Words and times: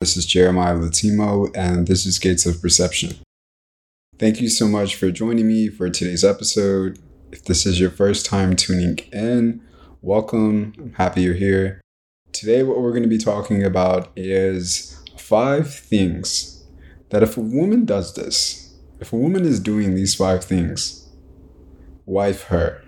This 0.00 0.16
is 0.16 0.26
Jeremiah 0.26 0.76
Latimo, 0.76 1.50
and 1.56 1.88
this 1.88 2.06
is 2.06 2.20
Gates 2.20 2.46
of 2.46 2.62
Perception. 2.62 3.16
Thank 4.16 4.40
you 4.40 4.48
so 4.48 4.68
much 4.68 4.94
for 4.94 5.10
joining 5.10 5.48
me 5.48 5.68
for 5.70 5.90
today's 5.90 6.22
episode. 6.22 7.00
If 7.32 7.46
this 7.46 7.66
is 7.66 7.80
your 7.80 7.90
first 7.90 8.24
time 8.24 8.54
tuning 8.54 8.98
in, 9.12 9.60
welcome. 10.00 10.72
I'm 10.78 10.92
happy 10.92 11.22
you're 11.22 11.34
here. 11.34 11.80
Today, 12.30 12.62
what 12.62 12.80
we're 12.80 12.92
going 12.92 13.02
to 13.02 13.08
be 13.08 13.18
talking 13.18 13.64
about 13.64 14.12
is 14.14 15.02
five 15.16 15.74
things 15.74 16.64
that 17.10 17.24
if 17.24 17.36
a 17.36 17.40
woman 17.40 17.84
does 17.84 18.14
this, 18.14 18.78
if 19.00 19.12
a 19.12 19.16
woman 19.16 19.44
is 19.44 19.58
doing 19.58 19.96
these 19.96 20.14
five 20.14 20.44
things, 20.44 21.08
wife 22.06 22.44
her. 22.44 22.84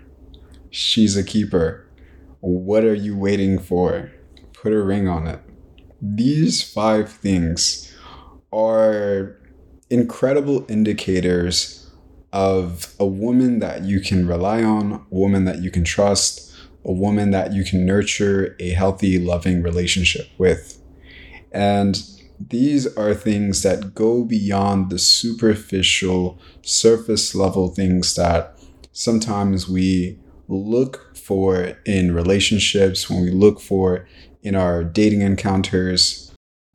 She's 0.69 1.17
a 1.17 1.25
keeper. 1.25 1.85
What 2.39 2.85
are 2.85 2.95
you 2.95 3.17
waiting 3.17 3.59
for? 3.59 4.13
Put 4.53 4.71
a 4.71 4.81
ring 4.81 5.09
on 5.09 5.27
it. 5.27 5.41
These 6.01 6.63
five 6.63 7.11
things 7.11 7.93
are 8.51 9.37
incredible 9.89 10.65
indicators 10.69 11.91
of 12.33 12.93
a 12.99 13.05
woman 13.05 13.59
that 13.59 13.83
you 13.83 13.99
can 13.99 14.25
rely 14.25 14.63
on, 14.63 14.93
a 14.93 15.15
woman 15.15 15.45
that 15.45 15.61
you 15.61 15.69
can 15.69 15.83
trust, 15.83 16.53
a 16.83 16.91
woman 16.91 17.31
that 17.31 17.53
you 17.53 17.63
can 17.63 17.85
nurture 17.85 18.55
a 18.59 18.69
healthy, 18.69 19.19
loving 19.19 19.61
relationship 19.61 20.27
with. 20.37 20.81
And 21.51 22.01
these 22.39 22.87
are 22.97 23.13
things 23.13 23.61
that 23.61 23.93
go 23.93 24.23
beyond 24.23 24.89
the 24.89 24.97
superficial, 24.97 26.39
surface 26.63 27.35
level 27.35 27.67
things 27.67 28.15
that 28.15 28.57
sometimes 28.91 29.69
we 29.69 30.17
look 30.47 31.15
for 31.15 31.77
in 31.85 32.15
relationships, 32.15 33.09
when 33.09 33.21
we 33.21 33.31
look 33.31 33.61
for 33.61 34.07
in 34.43 34.55
our 34.55 34.83
dating 34.83 35.21
encounters, 35.21 36.31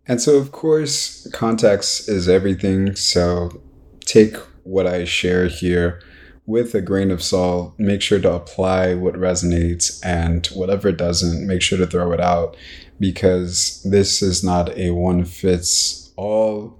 and 0.08 0.20
so, 0.20 0.36
of 0.36 0.52
course, 0.52 1.28
context 1.32 2.08
is 2.08 2.28
everything. 2.28 2.94
So 2.94 3.60
take 4.04 4.36
what 4.62 4.86
I 4.86 5.04
share 5.04 5.46
here 5.48 6.00
with 6.46 6.74
a 6.74 6.80
grain 6.80 7.10
of 7.10 7.22
salt. 7.22 7.74
Make 7.78 8.02
sure 8.02 8.20
to 8.20 8.32
apply 8.32 8.94
what 8.94 9.14
resonates, 9.14 10.00
and 10.04 10.46
whatever 10.48 10.92
doesn't, 10.92 11.46
make 11.46 11.60
sure 11.60 11.78
to 11.78 11.86
throw 11.86 12.12
it 12.12 12.20
out 12.20 12.56
because 13.00 13.82
this 13.82 14.22
is 14.22 14.44
not 14.44 14.76
a 14.78 14.92
one 14.92 15.24
fits 15.24 16.12
all 16.16 16.78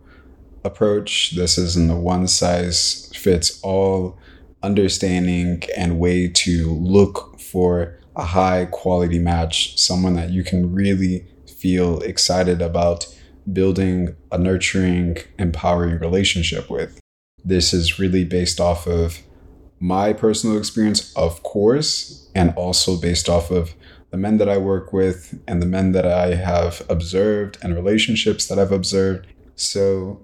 approach. 0.64 1.32
This 1.32 1.58
isn't 1.58 1.90
a 1.90 1.96
one 1.96 2.28
size 2.28 3.12
fits 3.14 3.60
all 3.62 4.18
understanding 4.62 5.62
and 5.76 5.98
way 5.98 6.28
to 6.28 6.70
look 6.74 7.38
for 7.40 7.95
a 8.16 8.24
high 8.24 8.66
quality 8.66 9.18
match, 9.18 9.78
someone 9.78 10.14
that 10.14 10.30
you 10.30 10.42
can 10.42 10.72
really 10.72 11.26
feel 11.46 12.00
excited 12.00 12.60
about 12.60 13.06
building 13.52 14.16
a 14.32 14.38
nurturing, 14.38 15.18
empowering 15.38 15.98
relationship 15.98 16.68
with. 16.70 16.98
This 17.44 17.72
is 17.72 17.98
really 17.98 18.24
based 18.24 18.60
off 18.60 18.86
of 18.86 19.20
my 19.78 20.12
personal 20.12 20.56
experience, 20.58 21.14
of 21.14 21.42
course, 21.42 22.28
and 22.34 22.52
also 22.56 22.96
based 22.96 23.28
off 23.28 23.50
of 23.50 23.74
the 24.10 24.16
men 24.16 24.38
that 24.38 24.48
I 24.48 24.56
work 24.56 24.92
with 24.92 25.38
and 25.46 25.60
the 25.60 25.66
men 25.66 25.92
that 25.92 26.06
I 26.06 26.34
have 26.34 26.82
observed 26.88 27.58
and 27.62 27.74
relationships 27.74 28.46
that 28.46 28.58
I've 28.58 28.72
observed. 28.72 29.26
So 29.54 30.20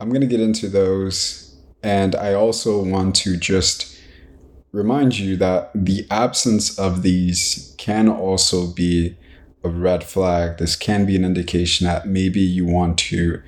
I'm 0.00 0.08
going 0.08 0.22
to 0.22 0.26
get 0.26 0.40
into 0.40 0.68
those. 0.68 1.56
And 1.82 2.14
I 2.14 2.34
also 2.34 2.82
want 2.82 3.14
to 3.16 3.36
just 3.36 3.95
remind 4.76 5.18
you 5.18 5.38
that 5.38 5.70
the 5.74 6.06
absence 6.10 6.78
of 6.78 7.00
these 7.00 7.74
can 7.78 8.10
also 8.10 8.66
be 8.66 9.16
a 9.64 9.70
red 9.70 10.04
flag. 10.04 10.58
This 10.58 10.76
can 10.76 11.06
be 11.06 11.16
an 11.16 11.24
indication 11.24 11.86
that 11.86 12.06
maybe 12.06 12.40
you 12.40 12.66
want 12.66 12.98
to 12.98 13.42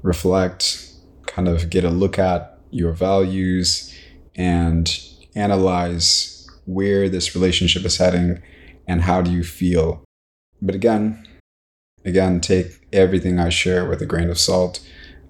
reflect, 0.00 0.90
kind 1.26 1.48
of 1.48 1.68
get 1.68 1.84
a 1.84 1.90
look 1.90 2.18
at 2.18 2.58
your 2.70 2.92
values 2.92 3.94
and 4.34 4.98
analyze 5.34 6.48
where 6.64 7.10
this 7.10 7.34
relationship 7.34 7.84
is 7.84 7.98
heading 7.98 8.40
and 8.88 9.02
how 9.02 9.20
do 9.20 9.30
you 9.30 9.44
feel. 9.44 10.02
But 10.62 10.74
again, 10.74 11.28
again, 12.06 12.40
take 12.40 12.86
everything 12.90 13.38
I 13.38 13.50
share 13.50 13.86
with 13.86 14.00
a 14.00 14.06
grain 14.06 14.30
of 14.30 14.38
salt. 14.38 14.80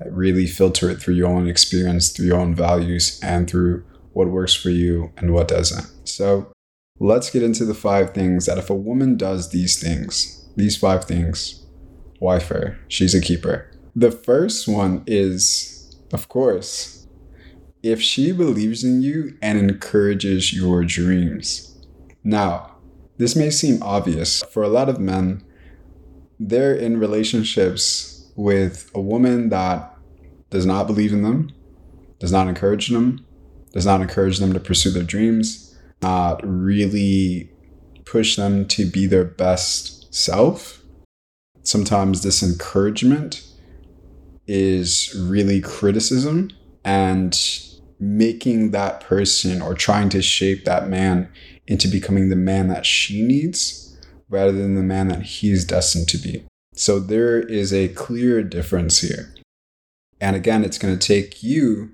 Really 0.06 0.46
filter 0.46 0.88
it 0.90 1.00
through 1.00 1.14
your 1.14 1.28
own 1.28 1.48
experience, 1.48 2.10
through 2.10 2.26
your 2.26 2.38
own 2.38 2.54
values, 2.54 3.18
and 3.20 3.50
through 3.50 3.84
what 4.12 4.28
works 4.28 4.54
for 4.54 4.70
you 4.70 5.12
and 5.16 5.32
what 5.32 5.48
doesn't. 5.48 5.86
So, 6.08 6.52
Let's 7.02 7.30
get 7.30 7.42
into 7.42 7.64
the 7.64 7.72
five 7.72 8.12
things 8.12 8.44
that 8.44 8.58
if 8.58 8.68
a 8.68 8.74
woman 8.74 9.16
does 9.16 9.48
these 9.48 9.80
things, 9.80 10.46
these 10.54 10.76
five 10.76 11.04
things, 11.04 11.64
wife 12.20 12.48
her, 12.48 12.78
she's 12.88 13.14
a 13.14 13.22
keeper. 13.22 13.70
The 13.96 14.10
first 14.10 14.68
one 14.68 15.02
is, 15.06 15.96
of 16.12 16.28
course, 16.28 17.06
if 17.82 18.02
she 18.02 18.32
believes 18.32 18.84
in 18.84 19.00
you 19.00 19.38
and 19.40 19.58
encourages 19.58 20.52
your 20.52 20.84
dreams. 20.84 21.74
Now, 22.22 22.76
this 23.16 23.34
may 23.34 23.48
seem 23.48 23.82
obvious 23.82 24.42
for 24.50 24.62
a 24.62 24.68
lot 24.68 24.90
of 24.90 25.00
men, 25.00 25.42
they're 26.38 26.74
in 26.74 27.00
relationships 27.00 28.30
with 28.36 28.90
a 28.94 29.00
woman 29.00 29.48
that 29.48 29.96
does 30.50 30.66
not 30.66 30.86
believe 30.86 31.14
in 31.14 31.22
them, 31.22 31.50
does 32.18 32.30
not 32.30 32.46
encourage 32.46 32.88
them, 32.88 33.24
does 33.72 33.86
not 33.86 34.00
encourage 34.00 34.38
them 34.38 34.52
to 34.52 34.60
pursue 34.60 34.90
their 34.90 35.02
dreams, 35.02 35.78
not 36.02 36.40
really 36.44 37.50
push 38.04 38.36
them 38.36 38.66
to 38.66 38.86
be 38.86 39.06
their 39.06 39.24
best 39.24 40.12
self. 40.12 40.82
Sometimes 41.62 42.22
this 42.22 42.42
encouragement 42.42 43.46
is 44.46 45.14
really 45.16 45.60
criticism 45.60 46.50
and 46.84 47.38
making 48.00 48.70
that 48.70 49.00
person 49.00 49.62
or 49.62 49.74
trying 49.74 50.08
to 50.08 50.22
shape 50.22 50.64
that 50.64 50.88
man 50.88 51.28
into 51.66 51.86
becoming 51.86 52.30
the 52.30 52.36
man 52.36 52.68
that 52.68 52.84
she 52.84 53.22
needs 53.22 53.96
rather 54.28 54.52
than 54.52 54.74
the 54.74 54.82
man 54.82 55.08
that 55.08 55.22
he's 55.22 55.64
destined 55.64 56.08
to 56.08 56.18
be. 56.18 56.44
So 56.74 56.98
there 56.98 57.38
is 57.38 57.72
a 57.72 57.88
clear 57.88 58.42
difference 58.42 59.00
here. 59.00 59.34
And 60.20 60.34
again, 60.34 60.64
it's 60.64 60.78
going 60.78 60.98
to 60.98 61.06
take 61.06 61.42
you, 61.42 61.90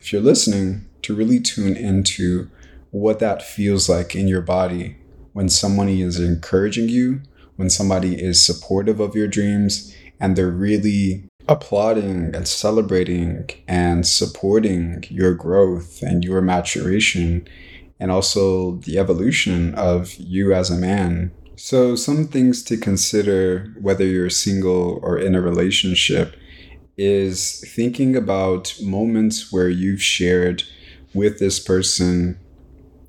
if 0.00 0.12
you're 0.12 0.22
listening, 0.22 0.87
to 1.08 1.14
really 1.14 1.40
tune 1.40 1.74
into 1.74 2.50
what 2.90 3.18
that 3.18 3.42
feels 3.42 3.88
like 3.88 4.14
in 4.14 4.28
your 4.28 4.42
body 4.42 4.94
when 5.32 5.48
somebody 5.48 6.02
is 6.02 6.20
encouraging 6.20 6.86
you, 6.86 7.22
when 7.56 7.70
somebody 7.70 8.22
is 8.22 8.44
supportive 8.44 9.00
of 9.00 9.14
your 9.14 9.26
dreams, 9.26 9.96
and 10.20 10.36
they're 10.36 10.50
really 10.50 11.24
applauding 11.48 12.34
and 12.34 12.46
celebrating 12.46 13.48
and 13.66 14.06
supporting 14.06 15.02
your 15.08 15.32
growth 15.32 16.02
and 16.02 16.26
your 16.26 16.42
maturation 16.42 17.48
and 17.98 18.10
also 18.10 18.72
the 18.84 18.98
evolution 18.98 19.74
of 19.76 20.14
you 20.16 20.52
as 20.52 20.68
a 20.68 20.76
man. 20.76 21.32
So, 21.56 21.96
some 21.96 22.26
things 22.26 22.62
to 22.64 22.76
consider 22.76 23.72
whether 23.80 24.04
you're 24.04 24.28
single 24.28 25.00
or 25.02 25.18
in 25.18 25.34
a 25.34 25.40
relationship 25.40 26.36
is 26.98 27.64
thinking 27.74 28.14
about 28.14 28.74
moments 28.82 29.50
where 29.50 29.70
you've 29.70 30.02
shared 30.02 30.64
with 31.18 31.38
this 31.38 31.60
person 31.60 32.38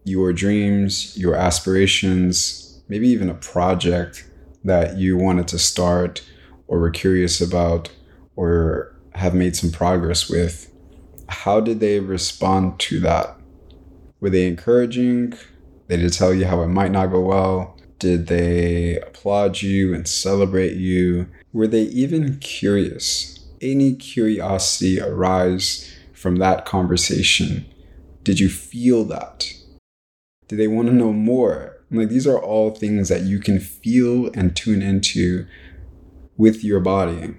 your 0.03 0.34
dreams, 0.34 1.16
your 1.18 1.36
aspirations, 1.36 2.81
maybe 2.88 3.08
even 3.08 3.30
a 3.30 3.36
project 3.36 4.28
that 4.64 4.97
you 4.97 5.16
wanted 5.16 5.47
to 5.47 5.59
start 5.59 6.25
or 6.68 6.80
were 6.80 6.90
curious 6.90 7.40
about 7.40 7.90
or 8.36 8.96
have 9.14 9.36
made 9.36 9.56
some 9.56 9.72
progress 9.72 10.30
with, 10.30 10.72
how 11.28 11.59
did 11.59 11.80
they 11.80 12.00
respond 12.00 12.80
to 12.80 13.00
that? 13.00 13.38
Were 14.19 14.30
they 14.30 14.48
encouraging? 14.48 15.34
Did 15.88 16.02
they 16.02 16.09
tell 16.09 16.34
you 16.34 16.46
how 16.46 16.64
it 16.64 16.68
might 16.68 16.92
not 16.92 17.12
go 17.12 17.22
well? 17.22 17.78
Did 18.00 18.28
they 18.28 19.00
applaud 19.02 19.62
you 19.62 19.94
and 19.94 20.08
celebrate 20.08 20.75
you? 20.75 21.28
Were 21.53 21.68
they 21.68 21.84
even 21.84 22.40
curious? 22.40 23.46
Any 23.62 23.96
curiosity 23.96 25.00
arise 25.00 25.94
from 26.13 26.38
that 26.38 26.66
conversation? 26.66 27.66
Did 28.30 28.40
you 28.40 28.48
feel 28.48 29.06
that? 29.06 29.52
Do 30.48 30.56
they 30.56 30.68
want 30.68 30.88
to 30.88 30.94
know 30.94 31.12
more? 31.12 31.81
Like 31.90 32.10
these 32.10 32.28
are 32.28 32.38
all 32.38 32.70
things 32.70 33.10
that 33.10 33.24
you 33.24 33.40
can 33.40 33.60
feel 33.60 34.30
and 34.36 34.56
tune 34.56 34.84
into 34.84 35.48
with 36.38 36.64
your 36.64 36.80
body, 36.80 37.34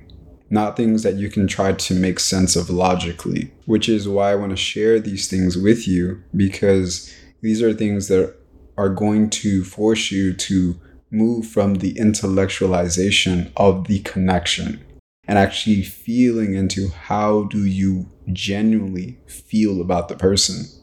not 0.51 0.77
things 0.77 1.05
that 1.05 1.15
you 1.15 1.31
can 1.31 1.47
try 1.47 1.75
to 1.75 1.95
make 1.95 2.19
sense 2.19 2.57
of 2.57 2.71
logically, 2.71 3.53
which 3.67 3.89
is 3.89 4.09
why 4.09 4.33
I 4.33 4.35
want 4.35 4.51
to 4.51 4.57
share 4.57 4.99
these 4.99 5.29
things 5.29 5.57
with 5.57 5.87
you 5.87 6.25
because 6.35 7.15
these 7.41 7.63
are 7.63 7.73
things 7.73 8.09
that 8.09 8.35
are 8.77 8.89
going 8.89 9.31
to 9.31 9.63
force 9.63 10.11
you 10.11 10.35
to 10.35 10.75
move 11.13 11.47
from 11.47 11.77
the 11.77 11.95
intellectualization 11.95 13.53
of 13.57 13.87
the 13.87 14.01
connection 14.01 14.85
and 15.29 15.39
actually 15.39 15.85
feeling 15.85 16.55
into 16.55 16.89
how 16.89 17.45
do 17.45 17.65
you 17.65 18.11
genuinely 18.33 19.17
feel 19.29 19.81
about 19.81 20.09
the 20.09 20.17
person. 20.17 20.80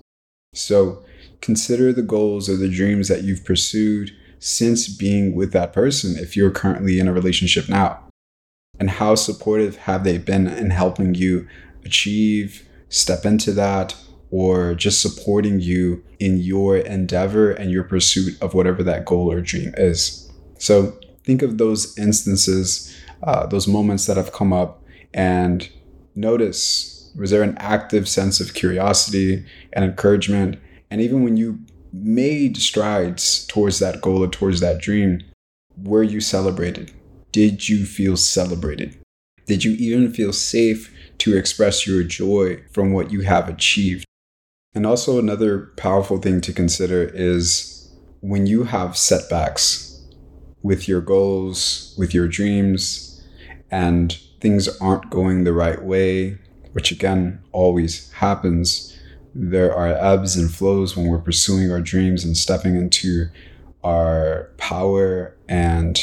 So 0.58 1.04
consider 1.42 1.94
the 1.94 2.02
goals 2.02 2.50
or 2.50 2.58
the 2.58 2.70
dreams 2.70 3.08
that 3.08 3.24
you've 3.24 3.46
pursued 3.46 4.12
since 4.40 4.88
being 4.88 5.36
with 5.36 5.52
that 5.54 5.74
person 5.74 6.18
if 6.18 6.36
you're 6.36 6.52
currently 6.52 7.00
in 7.00 7.08
a 7.08 7.14
relationship 7.14 7.70
now. 7.70 8.04
And 8.80 8.90
how 8.90 9.16
supportive 9.16 9.78
have 9.78 10.04
they 10.04 10.18
been 10.18 10.48
in 10.48 10.70
helping 10.70 11.16
you 11.16 11.48
achieve, 11.84 12.68
step 12.90 13.26
into 13.26 13.52
that, 13.54 13.96
or 14.30 14.76
just 14.76 15.02
supporting 15.02 15.60
you 15.60 16.04
in 16.20 16.38
your 16.38 16.78
endeavor 16.78 17.52
and 17.52 17.72
your 17.72 17.84
pursuit 17.84 18.40
of 18.42 18.54
whatever 18.54 18.84
that 18.84 19.06
goal 19.06 19.32
or 19.32 19.42
dream 19.42 19.74
is? 19.78 20.32
So 20.60 20.98
think 21.24 21.42
of 21.42 21.58
those 21.58 21.98
instances, 21.98 22.96
uh, 23.24 23.48
those 23.48 23.68
moments 23.68 24.06
that 24.06 24.18
have 24.18 24.32
come 24.32 24.54
up, 24.54 24.84
and 25.14 25.68
notice 26.14 26.97
was 27.18 27.32
there 27.32 27.44
an 27.44 27.58
active 27.58 28.08
sense 28.08 28.40
of 28.40 28.54
curiosity 28.54 29.44
and 29.74 29.84
encouragement? 29.84 30.60
And 30.92 31.02
even 31.02 31.24
when 31.24 31.36
you 31.36 31.60
made 31.92 32.58
strides 32.58 33.46
towards 33.48 33.80
that 33.80 34.02
goal 34.02 34.24
or 34.24 34.28
towards 34.28 34.60
that 34.60 34.80
dream, 34.80 35.24
were 35.84 36.04
you 36.04 36.22
celebrated? 36.22 36.92
Did 37.32 37.68
you 37.68 37.86
feel 37.86 38.18
celebrated? 38.18 38.98
Did 39.48 39.64
you 39.64 39.72
even 39.74 40.14
feel 40.14 40.34
safe 40.34 40.94
to 41.20 41.36
express 41.36 41.88
your 41.88 42.04
joy 42.04 42.62
from 42.72 42.94
what 42.94 43.12
you 43.12 43.22
have 43.22 43.50
achieved? 43.50 44.06
And 44.76 44.86
also, 44.86 45.18
another 45.18 45.72
powerful 45.78 46.20
thing 46.20 46.42
to 46.42 46.54
consider 46.54 47.04
is 47.04 47.90
when 48.22 48.46
you 48.46 48.66
have 48.66 48.98
setbacks 48.98 50.06
with 50.62 50.88
your 50.88 51.02
goals, 51.02 51.96
with 51.98 52.14
your 52.14 52.28
dreams, 52.28 53.24
and 53.72 54.20
things 54.40 54.68
aren't 54.80 55.10
going 55.10 55.44
the 55.44 55.54
right 55.54 55.82
way, 55.82 56.38
which 56.74 56.92
again 56.92 57.40
always 57.52 58.12
happens. 58.14 58.98
There 59.34 59.74
are 59.74 59.90
ebbs 59.90 60.36
and 60.36 60.52
flows 60.52 60.96
when 60.96 61.08
we're 61.08 61.20
pursuing 61.20 61.72
our 61.72 61.82
dreams 61.82 62.24
and 62.24 62.36
stepping 62.36 62.76
into 62.76 63.28
our 63.84 64.50
power. 64.58 65.36
And 65.48 66.00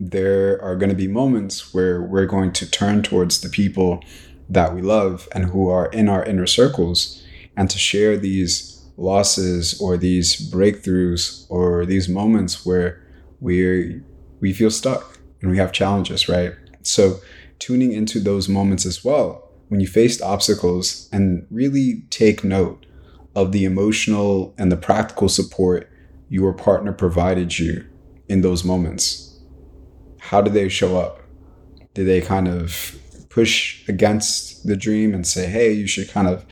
there 0.00 0.60
are 0.62 0.76
going 0.76 0.90
to 0.90 0.96
be 0.96 1.08
moments 1.08 1.74
where 1.74 2.00
we're 2.00 2.26
going 2.26 2.52
to 2.52 2.70
turn 2.70 3.02
towards 3.02 3.40
the 3.40 3.48
people 3.48 4.02
that 4.48 4.74
we 4.74 4.80
love 4.80 5.28
and 5.32 5.44
who 5.46 5.68
are 5.68 5.86
in 5.86 6.08
our 6.08 6.24
inner 6.24 6.46
circles 6.46 7.22
and 7.56 7.68
to 7.68 7.78
share 7.78 8.16
these 8.16 8.86
losses 8.96 9.80
or 9.80 9.96
these 9.96 10.50
breakthroughs 10.50 11.46
or 11.50 11.84
these 11.84 12.08
moments 12.08 12.64
where 12.64 13.02
we 13.40 14.00
we 14.40 14.52
feel 14.52 14.70
stuck 14.70 15.18
and 15.40 15.50
we 15.50 15.58
have 15.58 15.72
challenges, 15.72 16.28
right? 16.28 16.54
So 16.82 17.20
tuning 17.58 17.92
into 17.92 18.20
those 18.20 18.48
moments 18.48 18.86
as 18.86 19.04
well 19.04 19.47
when 19.68 19.80
you 19.80 19.86
faced 19.86 20.22
obstacles 20.22 21.08
and 21.12 21.46
really 21.50 22.02
take 22.10 22.42
note 22.42 22.86
of 23.34 23.52
the 23.52 23.64
emotional 23.64 24.54
and 24.58 24.72
the 24.72 24.76
practical 24.76 25.28
support 25.28 25.90
your 26.28 26.52
partner 26.52 26.92
provided 26.92 27.58
you 27.58 27.86
in 28.28 28.42
those 28.42 28.64
moments. 28.64 29.40
How 30.20 30.42
did 30.42 30.52
they 30.52 30.68
show 30.68 30.98
up? 30.98 31.20
Did 31.94 32.06
they 32.06 32.20
kind 32.20 32.48
of 32.48 32.98
push 33.28 33.88
against 33.88 34.66
the 34.66 34.76
dream 34.76 35.14
and 35.14 35.26
say, 35.26 35.46
hey, 35.46 35.72
you 35.72 35.86
should 35.86 36.10
kind 36.10 36.28
of 36.28 36.46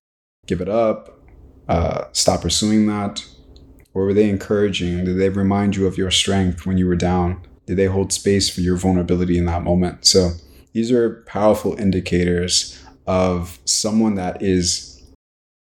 give 0.46 0.60
it 0.60 0.68
up, 0.68 1.20
uh, 1.68 2.04
stop 2.12 2.42
pursuing 2.42 2.86
that? 2.86 3.24
Or 3.92 4.04
were 4.04 4.14
they 4.14 4.28
encouraging? 4.28 5.04
Did 5.04 5.18
they 5.18 5.28
remind 5.28 5.76
you 5.76 5.86
of 5.86 5.98
your 5.98 6.10
strength 6.10 6.66
when 6.66 6.78
you 6.78 6.86
were 6.86 6.96
down? 6.96 7.46
Did 7.66 7.76
they 7.76 7.86
hold 7.86 8.12
space 8.12 8.48
for 8.48 8.60
your 8.60 8.76
vulnerability 8.76 9.36
in 9.36 9.46
that 9.46 9.64
moment? 9.64 10.04
So 10.06 10.32
these 10.72 10.92
are 10.92 11.24
powerful 11.26 11.74
indicators 11.78 12.80
of 13.06 13.58
someone 13.64 14.14
that 14.16 14.42
is 14.42 15.02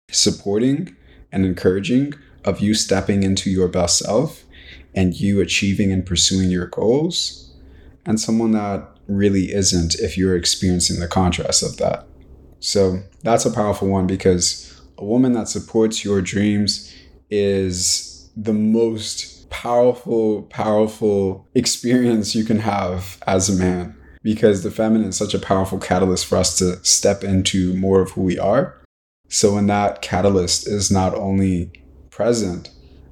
supporting 0.09 0.95
and 1.31 1.45
encouraging 1.45 2.13
of 2.45 2.59
you 2.59 2.73
stepping 2.73 3.23
into 3.23 3.49
your 3.49 3.67
best 3.67 3.97
self 3.97 4.43
and 4.95 5.19
you 5.19 5.41
achieving 5.41 5.91
and 5.91 6.05
pursuing 6.05 6.51
your 6.51 6.67
goals, 6.67 7.51
and 8.05 8.19
someone 8.19 8.51
that 8.51 8.87
really 9.07 9.51
isn't 9.51 9.95
if 9.95 10.17
you're 10.17 10.35
experiencing 10.35 10.99
the 10.99 11.07
contrast 11.07 11.63
of 11.63 11.77
that. 11.77 12.05
So 12.59 12.99
that's 13.23 13.45
a 13.45 13.51
powerful 13.51 13.87
one 13.87 14.07
because 14.07 14.81
a 14.97 15.05
woman 15.05 15.33
that 15.33 15.49
supports 15.49 16.05
your 16.05 16.21
dreams 16.21 16.93
is 17.29 18.29
the 18.37 18.53
most 18.53 19.49
powerful, 19.49 20.43
powerful 20.43 21.47
experience 21.55 22.35
you 22.35 22.43
can 22.43 22.59
have 22.59 23.17
as 23.25 23.49
a 23.49 23.53
man 23.53 23.95
because 24.23 24.63
the 24.63 24.71
feminine 24.71 25.09
is 25.09 25.17
such 25.17 25.33
a 25.33 25.39
powerful 25.39 25.77
catalyst 25.77 26.25
for 26.25 26.37
us 26.37 26.57
to 26.57 26.83
step 26.83 27.23
into 27.23 27.73
more 27.75 28.01
of 28.01 28.11
who 28.11 28.21
we 28.21 28.39
are. 28.39 28.81
So 29.27 29.55
when 29.55 29.67
that 29.67 30.01
catalyst 30.01 30.67
is 30.67 30.89
not 30.89 31.13
only 31.13 31.71
present, 32.09 32.69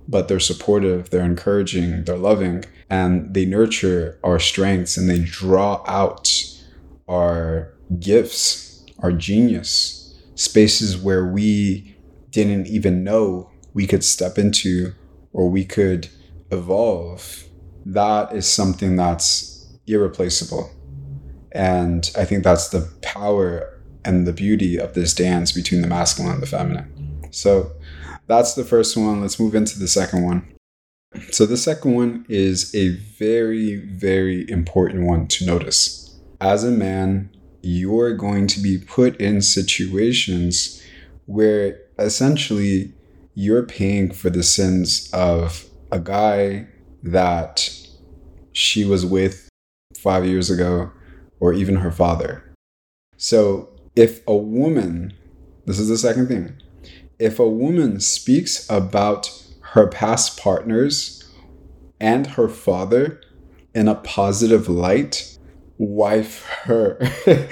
but 0.08 0.28
they're 0.28 0.40
supportive, 0.40 1.10
they're 1.10 1.24
encouraging, 1.24 2.06
they're 2.06 2.18
loving, 2.18 2.63
and 2.90 3.34
they 3.34 3.46
nurture 3.46 4.19
our 4.24 4.40
strengths 4.40 4.98
and 4.98 5.10
they 5.10 5.19
draw 5.19 5.84
out 5.88 6.31
our 7.08 7.74
gifts, 8.00 8.86
our 9.00 9.12
genius, 9.12 10.19
spaces 10.36 10.98
where 10.98 11.25
we 11.25 11.96
didn't 12.30 12.68
even 12.68 13.04
know 13.04 13.52
we 13.74 13.86
could 13.86 14.04
step 14.04 14.38
into 14.38 14.94
or 15.34 15.50
we 15.50 15.66
could 15.66 16.10
evolve. 16.52 17.46
That 17.86 18.34
is 18.34 18.48
something 18.48 18.96
that's 18.96 19.68
irreplaceable. 19.88 20.69
And 21.51 22.09
I 22.18 22.25
think 22.25 22.44
that's 22.44 22.69
the 22.69 22.89
power 23.01 23.80
and 24.03 24.25
the 24.25 24.33
beauty 24.33 24.80
of 24.80 24.94
this 24.94 25.13
dance 25.13 25.51
between 25.51 25.81
the 25.81 25.88
masculine 25.88 26.33
and 26.33 26.42
the 26.42 26.48
feminine. 26.48 27.27
So 27.31 27.71
that's 28.27 28.53
the 28.53 28.63
first 28.63 28.95
one. 28.98 29.21
Let's 29.21 29.39
move 29.39 29.56
into 29.56 29.77
the 29.77 29.88
second 29.88 30.24
one. 30.24 30.48
So 31.31 31.45
the 31.45 31.57
second 31.57 31.94
one 31.94 32.25
is 32.30 32.74
a 32.74 32.89
very, 32.89 33.75
very 33.75 34.50
important 34.50 35.06
one 35.06 35.27
to 35.27 35.45
notice. 35.45 36.18
As 36.39 36.63
a 36.63 36.71
man, 36.71 37.30
you're 37.62 38.15
going 38.15 38.48
to 38.48 38.59
be 38.59 38.77
put 38.77 39.19
in 39.19 39.42
situations 39.42 40.81
where 41.25 41.80
essentially 42.00 42.94
you're 43.36 43.65
paying 43.65 44.12
for 44.12 44.30
the 44.30 44.44
sins 44.44 45.09
of 45.13 45.65
a 45.92 46.00
guy 46.00 46.68
that 47.03 47.69
she 48.53 48.86
was 48.86 49.06
with 49.06 49.50
five 49.95 50.25
years 50.25 50.50
ago 50.50 50.92
or 51.41 51.51
even 51.51 51.77
her 51.77 51.91
father. 51.91 52.53
So 53.17 53.69
if 53.95 54.25
a 54.25 54.35
woman, 54.38 55.13
this 55.65 55.79
is 55.79 55.89
the 55.89 55.97
second 55.97 56.27
thing, 56.27 56.53
if 57.19 57.39
a 57.39 57.49
woman 57.49 57.99
speaks 57.99 58.69
about 58.69 59.43
her 59.59 59.88
past 59.88 60.39
partners 60.39 61.29
and 61.99 62.27
her 62.27 62.47
father 62.47 63.21
in 63.73 63.88
a 63.88 63.95
positive 63.95 64.69
light, 64.69 65.38
wife 65.77 66.45
her. 66.63 66.99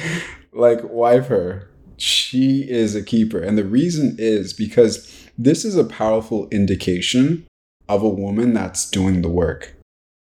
like, 0.53 0.79
wife 0.83 1.27
her. 1.27 1.69
She 1.97 2.69
is 2.69 2.95
a 2.95 3.03
keeper. 3.03 3.39
And 3.39 3.57
the 3.57 3.65
reason 3.65 4.15
is 4.17 4.53
because 4.53 5.29
this 5.37 5.65
is 5.65 5.75
a 5.75 5.83
powerful 5.83 6.47
indication 6.49 7.45
of 7.87 8.03
a 8.03 8.09
woman 8.09 8.53
that's 8.53 8.89
doing 8.89 9.21
the 9.21 9.29
work, 9.29 9.75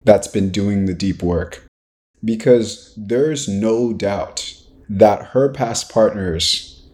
that's 0.04 0.28
been 0.28 0.50
doing 0.50 0.86
the 0.86 0.94
deep 0.94 1.22
work, 1.22 1.67
because 2.24 2.94
there's 2.96 3.48
no 3.48 3.92
doubt 3.92 4.54
that 4.88 5.28
her 5.28 5.50
past 5.50 5.90
partners 5.90 6.86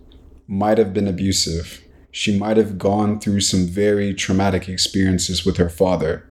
might 0.46 0.78
have 0.78 0.92
been 0.92 1.08
abusive. 1.08 1.82
She 2.10 2.36
might 2.38 2.56
have 2.56 2.78
gone 2.78 3.20
through 3.20 3.40
some 3.40 3.66
very 3.66 4.14
traumatic 4.14 4.68
experiences 4.68 5.44
with 5.44 5.56
her 5.56 5.68
father. 5.68 6.28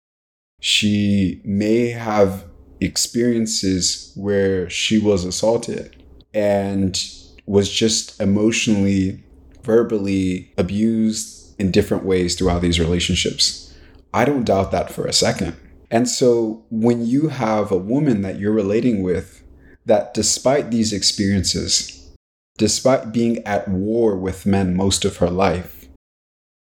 She 0.60 1.42
may 1.44 1.90
have 1.90 2.46
experiences 2.80 4.12
where 4.16 4.70
she 4.70 4.98
was 4.98 5.26
assaulted 5.26 6.02
and 6.34 7.02
was 7.46 7.70
just 7.70 8.20
emotionally, 8.22 9.24
verbally 9.64 10.54
abused 10.58 11.60
in 11.60 11.72
different 11.72 12.06
ways 12.06 12.36
throughout 12.36 12.62
these 12.62 12.80
relationships. 12.80 13.74
I 14.14 14.26
don't 14.26 14.46
doubt 14.46 14.72
that 14.72 14.92
for 14.92 15.06
a 15.06 15.14
second. 15.14 15.56
And 15.94 16.10
so 16.10 16.66
when 16.72 17.06
you 17.06 17.28
have 17.28 17.72
a 17.72 17.78
woman 17.78 18.24
that 18.24 18.40
you're 18.40 18.52
relating 18.52 19.04
with 19.04 19.44
that 19.86 20.16
despite 20.16 20.72
these 20.72 20.92
experiences, 20.92 22.10
despite 22.58 23.12
being 23.12 23.46
at 23.46 23.68
war 23.68 24.18
with 24.18 24.48
men 24.48 24.76
most 24.76 25.06
of 25.06 25.18
her 25.18 25.30
life, 25.30 25.88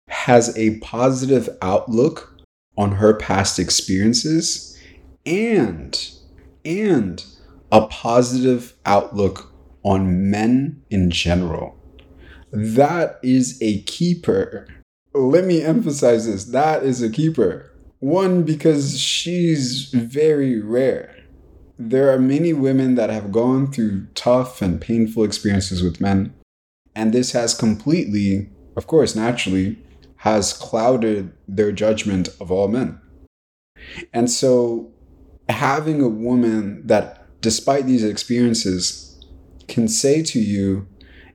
has 0.06 0.56
a 0.56 0.78
positive 0.78 1.48
outlook 1.60 2.38
on 2.76 2.92
her 2.92 3.12
past 3.12 3.58
experiences 3.58 4.80
and 5.26 6.12
and 6.64 7.24
a 7.72 7.88
positive 7.88 8.74
outlook 8.86 9.52
on 9.82 10.30
men 10.30 10.80
in 10.90 11.10
general. 11.10 11.76
That 12.52 13.18
is 13.24 13.58
a 13.60 13.82
keeper. 13.82 14.68
Let 15.12 15.44
me 15.44 15.60
emphasize 15.60 16.26
this. 16.26 16.44
That 16.44 16.84
is 16.84 17.02
a 17.02 17.10
keeper. 17.10 17.72
One, 18.00 18.44
because 18.44 18.98
she's 18.98 19.90
very 19.90 20.60
rare. 20.60 21.16
There 21.78 22.12
are 22.12 22.18
many 22.18 22.52
women 22.52 22.94
that 22.94 23.10
have 23.10 23.32
gone 23.32 23.70
through 23.70 24.06
tough 24.14 24.62
and 24.62 24.80
painful 24.80 25.24
experiences 25.24 25.82
with 25.82 26.00
men, 26.00 26.34
and 26.94 27.12
this 27.12 27.32
has 27.32 27.54
completely, 27.54 28.50
of 28.76 28.86
course, 28.86 29.14
naturally, 29.14 29.78
has 30.16 30.52
clouded 30.52 31.32
their 31.46 31.72
judgment 31.72 32.28
of 32.40 32.50
all 32.50 32.68
men. 32.68 33.00
And 34.12 34.30
so, 34.30 34.90
having 35.48 36.02
a 36.02 36.08
woman 36.08 36.86
that, 36.86 37.26
despite 37.40 37.86
these 37.86 38.04
experiences, 38.04 39.24
can 39.68 39.86
say 39.86 40.22
to 40.22 40.40
you, 40.40 40.86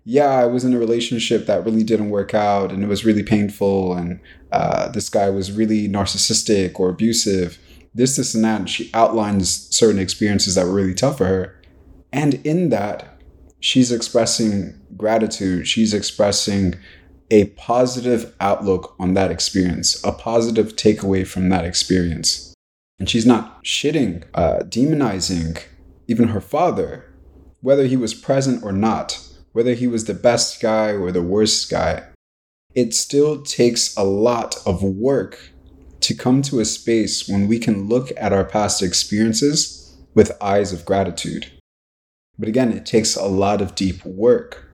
yeah, 0.05 0.29
I 0.29 0.45
was 0.45 0.65
in 0.65 0.74
a 0.74 0.79
relationship 0.79 1.45
that 1.45 1.63
really 1.63 1.83
didn't 1.83 2.10
work 2.10 2.33
out 2.33 2.72
and 2.72 2.83
it 2.83 2.88
was 2.88 3.05
really 3.05 3.24
painful, 3.24 3.93
and 3.93 4.19
uh, 4.51 4.89
this 4.89 5.10
guy 5.10 5.29
was 5.29 5.51
really 5.51 5.88
narcissistic 5.88 6.79
or 6.79 6.89
abusive, 6.89 7.57
this, 7.95 8.17
this, 8.17 8.33
and 8.36 8.43
that. 8.43 8.60
And 8.60 8.69
she 8.69 8.89
outlines 8.93 9.67
certain 9.75 10.00
experiences 10.00 10.55
that 10.55 10.65
were 10.65 10.74
really 10.74 10.93
tough 10.93 11.17
for 11.17 11.25
her. 11.25 11.62
And 12.12 12.36
in 12.45 12.69
that, 12.69 13.17
she's 13.60 13.91
expressing 13.91 14.79
gratitude. 14.98 15.67
She's 15.67 15.93
expressing 15.93 16.75
a 17.31 17.45
positive 17.45 18.33
outlook 18.39 18.95
on 19.00 19.13
that 19.13 19.31
experience, 19.31 20.03
a 20.03 20.12
positive 20.12 20.75
takeaway 20.75 21.25
from 21.25 21.50
that 21.50 21.65
experience. 21.65 22.53
And 23.00 23.10
she's 23.10 23.25
not 23.25 23.63
shitting, 23.63 24.24
uh, 24.36 24.60
demonizing 24.60 25.63
even 26.07 26.27
her 26.27 26.41
father, 26.41 27.12
whether 27.62 27.86
he 27.88 27.98
was 27.98 28.13
present 28.13 28.63
or 28.63 28.72
not, 28.72 29.19
whether 29.53 29.74
he 29.74 29.88
was 29.88 30.05
the 30.05 30.13
best 30.13 30.62
guy 30.62 30.91
or 30.91 31.12
the 31.12 31.22
worst 31.22 31.69
guy. 31.69 32.03
It 32.75 32.93
still 32.93 33.41
takes 33.43 33.95
a 33.95 34.03
lot 34.03 34.57
of 34.65 34.83
work 34.83 35.51
to 36.01 36.13
come 36.13 36.41
to 36.41 36.60
a 36.60 36.65
space 36.65 37.29
when 37.29 37.48
we 37.48 37.60
can 37.60 37.88
look 37.88 38.12
at 38.17 38.33
our 38.33 38.43
past 38.43 38.81
experiences 38.83 39.95
with 40.13 40.38
eyes 40.41 40.74
of 40.74 40.86
gratitude. 40.86 41.51
But 42.38 42.50
again, 42.50 42.74
it 42.74 42.86
takes 42.86 43.15
a 43.15 43.25
lot 43.25 43.62
of 43.62 43.75
deep 43.75 44.03
work. 44.03 44.72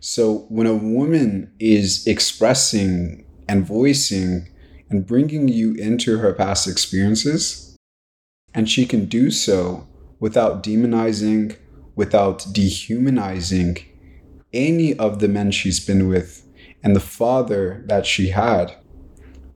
So 0.00 0.46
when 0.48 0.66
a 0.66 0.74
woman 0.74 1.52
is 1.58 2.06
expressing 2.06 3.26
and 3.48 3.66
voicing 3.66 4.48
and 4.90 5.06
bringing 5.06 5.48
you 5.48 5.74
into 5.74 6.18
her 6.18 6.32
past 6.32 6.66
experiences, 6.66 7.76
and 8.54 8.68
she 8.68 8.86
can 8.86 9.04
do 9.06 9.30
so 9.30 9.86
without 10.18 10.62
demonizing, 10.62 11.56
without 11.94 12.46
dehumanizing 12.52 13.78
any 14.56 14.94
of 14.94 15.20
the 15.20 15.28
men 15.28 15.50
she's 15.50 15.78
been 15.78 16.08
with 16.08 16.46
and 16.82 16.96
the 16.96 17.00
father 17.00 17.84
that 17.86 18.06
she 18.06 18.30
had, 18.30 18.74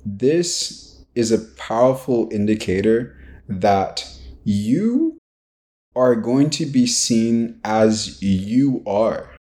this 0.05 1.05
is 1.15 1.33
a 1.33 1.39
powerful 1.57 2.29
indicator 2.31 3.17
that 3.49 4.07
you 4.45 5.19
are 5.97 6.15
going 6.15 6.51
to 6.51 6.67
be 6.67 6.87
seen 6.87 7.59
as 7.65 8.23
you 8.23 8.83
are. 8.87 9.35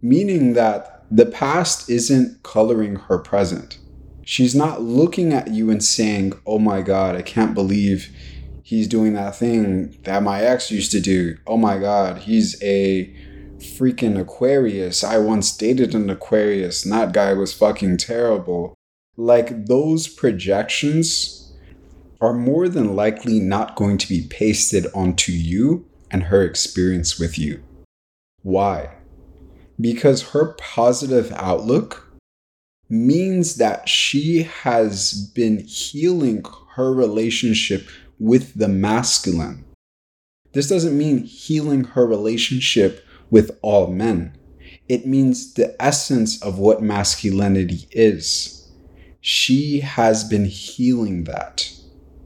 Meaning 0.00 0.52
that 0.52 1.04
the 1.10 1.26
past 1.26 1.88
isn't 1.88 2.42
coloring 2.42 2.96
her 2.96 3.18
present. 3.18 3.78
She's 4.24 4.54
not 4.54 4.82
looking 4.82 5.32
at 5.32 5.48
you 5.48 5.70
and 5.70 5.82
saying, 5.82 6.34
Oh 6.46 6.58
my 6.58 6.82
God, 6.82 7.16
I 7.16 7.22
can't 7.22 7.54
believe 7.54 8.14
he's 8.62 8.86
doing 8.86 9.14
that 9.14 9.34
thing 9.34 9.98
that 10.02 10.22
my 10.22 10.42
ex 10.42 10.70
used 10.70 10.92
to 10.92 11.00
do. 11.00 11.38
Oh 11.46 11.56
my 11.56 11.78
God, 11.78 12.18
he's 12.18 12.62
a 12.62 13.14
freaking 13.58 14.18
Aquarius. 14.18 15.04
I 15.04 15.18
once 15.18 15.56
dated 15.56 15.94
an 15.94 16.10
Aquarius 16.10 16.84
and 16.84 16.92
that 16.92 17.12
guy 17.12 17.32
was 17.32 17.52
fucking 17.52 17.98
terrible 17.98 18.74
like 19.18 19.66
those 19.66 20.06
projections 20.06 21.52
are 22.20 22.32
more 22.32 22.68
than 22.68 22.94
likely 22.94 23.40
not 23.40 23.74
going 23.74 23.98
to 23.98 24.08
be 24.08 24.26
pasted 24.28 24.86
onto 24.94 25.32
you 25.32 25.84
and 26.10 26.24
her 26.24 26.42
experience 26.42 27.18
with 27.18 27.38
you. 27.38 27.62
Why? 28.42 28.94
Because 29.80 30.30
her 30.30 30.54
positive 30.54 31.32
outlook 31.32 32.12
means 32.88 33.56
that 33.56 33.88
she 33.88 34.44
has 34.44 35.30
been 35.34 35.58
healing 35.64 36.44
her 36.74 36.92
relationship 36.92 37.88
with 38.18 38.54
the 38.54 38.68
masculine. 38.68 39.64
This 40.52 40.68
doesn't 40.68 40.96
mean 40.96 41.24
healing 41.24 41.84
her 41.84 42.06
relationship 42.06 43.04
with 43.30 43.58
all 43.62 43.88
men. 43.88 44.36
It 44.88 45.06
means 45.06 45.54
the 45.54 45.80
essence 45.80 46.42
of 46.42 46.58
what 46.58 46.82
masculinity 46.82 47.86
is 47.90 48.58
she 49.20 49.80
has 49.80 50.24
been 50.24 50.44
healing 50.44 51.24
that. 51.24 51.70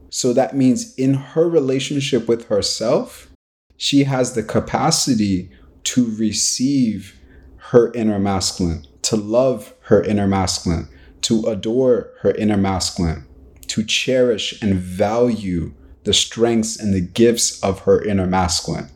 So 0.09 0.31
that 0.33 0.55
means 0.55 0.95
in 0.95 1.15
her 1.15 1.49
relationship 1.49 2.27
with 2.27 2.47
herself, 2.47 3.29
she 3.77 4.03
has 4.03 4.33
the 4.33 4.43
capacity 4.43 5.51
to 5.83 6.15
receive 6.15 7.19
her 7.57 7.91
inner 7.93 8.19
masculine, 8.19 8.85
to 9.01 9.15
love 9.15 9.73
her 9.81 10.03
inner 10.03 10.27
masculine, 10.27 10.87
to 11.23 11.45
adore 11.47 12.11
her 12.21 12.31
inner 12.31 12.57
masculine, 12.57 13.25
to 13.67 13.83
cherish 13.83 14.61
and 14.61 14.75
value 14.75 15.73
the 16.03 16.13
strengths 16.13 16.79
and 16.79 16.93
the 16.93 17.01
gifts 17.01 17.61
of 17.63 17.81
her 17.81 18.03
inner 18.03 18.27
masculine. 18.27 18.89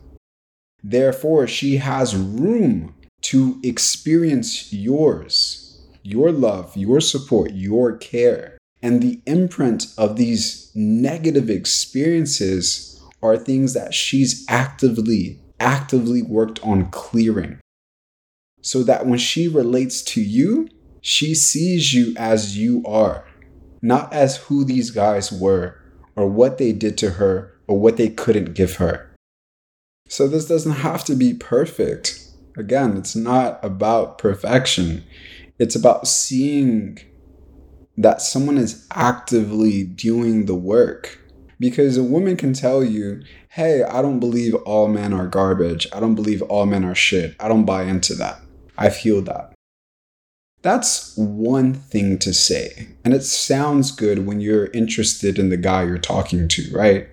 Therefore, 0.90 1.46
she 1.46 1.76
has 1.76 2.16
room 2.16 2.94
to 3.20 3.60
experience 3.62 4.72
yours 4.72 5.64
your 6.02 6.32
love, 6.32 6.74
your 6.74 6.98
support, 7.02 7.52
your 7.52 7.98
care. 7.98 8.56
And 8.82 9.02
the 9.02 9.20
imprint 9.26 9.88
of 9.98 10.16
these 10.16 10.70
negative 10.74 11.50
experiences 11.50 13.02
are 13.22 13.36
things 13.36 13.74
that 13.74 13.92
she's 13.92 14.46
actively, 14.48 15.38
actively 15.60 16.22
worked 16.22 16.58
on 16.64 16.90
clearing. 16.90 17.60
So 18.62 18.82
that 18.84 19.04
when 19.04 19.18
she 19.18 19.46
relates 19.46 20.00
to 20.02 20.22
you, 20.22 20.68
she 21.02 21.34
sees 21.34 21.92
you 21.92 22.14
as 22.16 22.56
you 22.56 22.82
are, 22.86 23.26
not 23.82 24.10
as 24.14 24.38
who 24.38 24.64
these 24.64 24.90
guys 24.90 25.30
were 25.30 25.78
or 26.16 26.26
what 26.26 26.56
they 26.56 26.72
did 26.72 26.96
to 26.98 27.10
her 27.10 27.52
or 27.66 27.78
what 27.78 27.98
they 27.98 28.08
couldn't 28.08 28.54
give 28.54 28.76
her. 28.76 29.07
So 30.08 30.26
this 30.26 30.46
doesn't 30.46 30.72
have 30.72 31.04
to 31.04 31.14
be 31.14 31.34
perfect. 31.34 32.20
Again, 32.56 32.96
it's 32.96 33.14
not 33.14 33.62
about 33.62 34.18
perfection. 34.18 35.04
It's 35.58 35.76
about 35.76 36.08
seeing 36.08 36.98
that 37.96 38.22
someone 38.22 38.58
is 38.58 38.86
actively 38.92 39.84
doing 39.84 40.46
the 40.46 40.54
work. 40.54 41.20
Because 41.60 41.96
a 41.96 42.04
woman 42.04 42.36
can 42.36 42.52
tell 42.52 42.84
you, 42.84 43.22
hey, 43.50 43.82
I 43.82 44.00
don't 44.00 44.20
believe 44.20 44.54
all 44.54 44.86
men 44.86 45.12
are 45.12 45.26
garbage. 45.26 45.88
I 45.92 45.98
don't 45.98 46.14
believe 46.14 46.40
all 46.42 46.66
men 46.66 46.84
are 46.84 46.94
shit. 46.94 47.34
I 47.40 47.48
don't 47.48 47.64
buy 47.64 47.82
into 47.82 48.14
that. 48.14 48.40
I've 48.76 48.96
healed 48.96 49.26
that. 49.26 49.52
That's 50.62 51.16
one 51.16 51.74
thing 51.74 52.18
to 52.20 52.32
say. 52.32 52.88
And 53.04 53.12
it 53.12 53.24
sounds 53.24 53.90
good 53.90 54.26
when 54.26 54.40
you're 54.40 54.66
interested 54.66 55.38
in 55.38 55.50
the 55.50 55.56
guy 55.56 55.82
you're 55.84 55.98
talking 55.98 56.46
to, 56.48 56.70
right? 56.72 57.08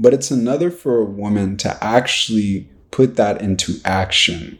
But 0.00 0.14
it's 0.14 0.30
another 0.30 0.70
for 0.70 0.96
a 0.96 1.04
woman 1.04 1.58
to 1.58 1.76
actually 1.84 2.70
put 2.90 3.16
that 3.16 3.42
into 3.42 3.74
action 3.84 4.58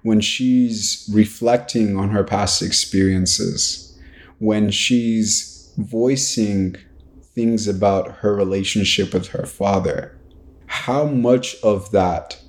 when 0.00 0.22
she's 0.22 1.06
reflecting 1.12 1.98
on 1.98 2.08
her 2.08 2.24
past 2.24 2.62
experiences, 2.62 3.94
when 4.38 4.70
she's 4.70 5.70
voicing 5.76 6.76
things 7.22 7.68
about 7.68 8.10
her 8.18 8.34
relationship 8.34 9.12
with 9.12 9.28
her 9.28 9.44
father, 9.44 10.18
how 10.66 11.04
much 11.04 11.54
of 11.62 11.90
that 11.90 12.40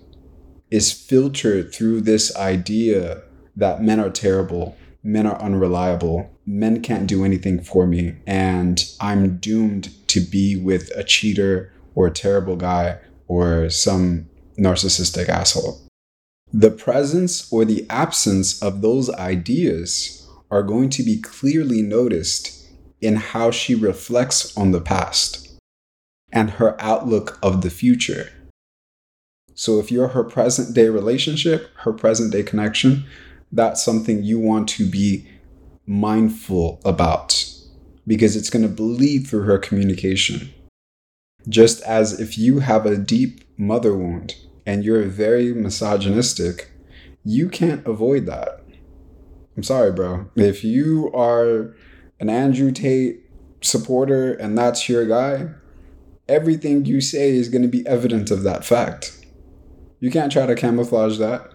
is 0.72 0.94
filtered 0.94 1.74
through 1.74 2.00
this 2.00 2.34
idea 2.38 3.24
that 3.58 3.84
men 3.84 4.00
are 4.00 4.10
terrible, 4.10 4.78
men 5.04 5.26
are 5.26 5.42
unreliable, 5.42 6.30
men 6.46 6.82
can't 6.82 7.08
do 7.08 7.26
anything 7.26 7.62
for 7.62 7.86
me, 7.86 8.16
and 8.26 8.86
I'm 9.02 9.36
doomed 9.38 9.90
to 10.08 10.22
be 10.22 10.56
with 10.56 10.92
a 10.96 11.04
cheater 11.04 11.74
or 12.00 12.08
a 12.08 12.12
terrible 12.12 12.56
guy 12.56 12.98
or 13.28 13.70
some 13.70 14.26
narcissistic 14.58 15.28
asshole. 15.28 15.82
The 16.54 16.72
presence 16.72 17.52
or 17.52 17.66
the 17.66 17.86
absence 17.90 18.62
of 18.62 18.82
those 18.82 19.10
ideas 19.10 20.26
are 20.50 20.64
going 20.64 20.92
to 20.92 21.04
be 21.04 21.20
clearly 21.20 21.82
noticed 21.82 22.66
in 23.02 23.18
how 23.18 23.52
she 23.52 23.76
reflects 23.76 24.56
on 24.58 24.72
the 24.72 24.80
past 24.80 25.50
and 26.32 26.52
her 26.52 26.82
outlook 26.82 27.38
of 27.44 27.64
the 27.64 27.70
future. 27.70 28.32
So, 29.54 29.78
if 29.78 29.92
you're 29.92 30.08
her 30.08 30.24
present 30.24 30.74
day 30.74 30.88
relationship, 30.88 31.70
her 31.80 31.92
present 31.92 32.32
day 32.32 32.44
connection, 32.44 33.06
that's 33.52 33.84
something 33.84 34.24
you 34.24 34.40
want 34.40 34.70
to 34.70 34.90
be 34.90 35.28
mindful 35.86 36.80
about 36.86 37.46
because 38.08 38.38
it's 38.38 38.50
going 38.50 38.64
to 38.64 38.70
bleed 38.70 39.28
through 39.28 39.44
her 39.44 39.58
communication. 39.58 40.54
Just 41.50 41.82
as 41.82 42.20
if 42.20 42.38
you 42.38 42.60
have 42.60 42.86
a 42.86 42.98
deep 42.98 43.44
mother 43.58 43.96
wound 43.96 44.36
and 44.66 44.86
you're 44.86 45.04
very 45.04 45.54
misogynistic, 45.54 46.72
you 47.26 47.50
can't 47.50 47.86
avoid 47.86 48.28
that. 48.28 48.64
I'm 49.58 49.64
sorry, 49.64 49.92
bro. 49.92 50.30
If 50.36 50.64
you 50.64 51.12
are 51.14 51.76
an 52.20 52.30
Andrew 52.30 52.72
Tate 52.72 53.22
supporter 53.62 54.34
and 54.34 54.58
that's 54.58 54.88
your 54.88 55.06
guy, 55.06 55.50
everything 56.28 56.86
you 56.86 57.02
say 57.02 57.32
is 57.32 57.50
going 57.50 57.64
to 57.64 57.68
be 57.68 57.86
evident 57.88 58.32
of 58.32 58.44
that 58.44 58.64
fact. 58.64 59.26
You 60.00 60.12
can't 60.12 60.32
try 60.32 60.46
to 60.46 60.56
camouflage 60.56 61.18
that. 61.18 61.52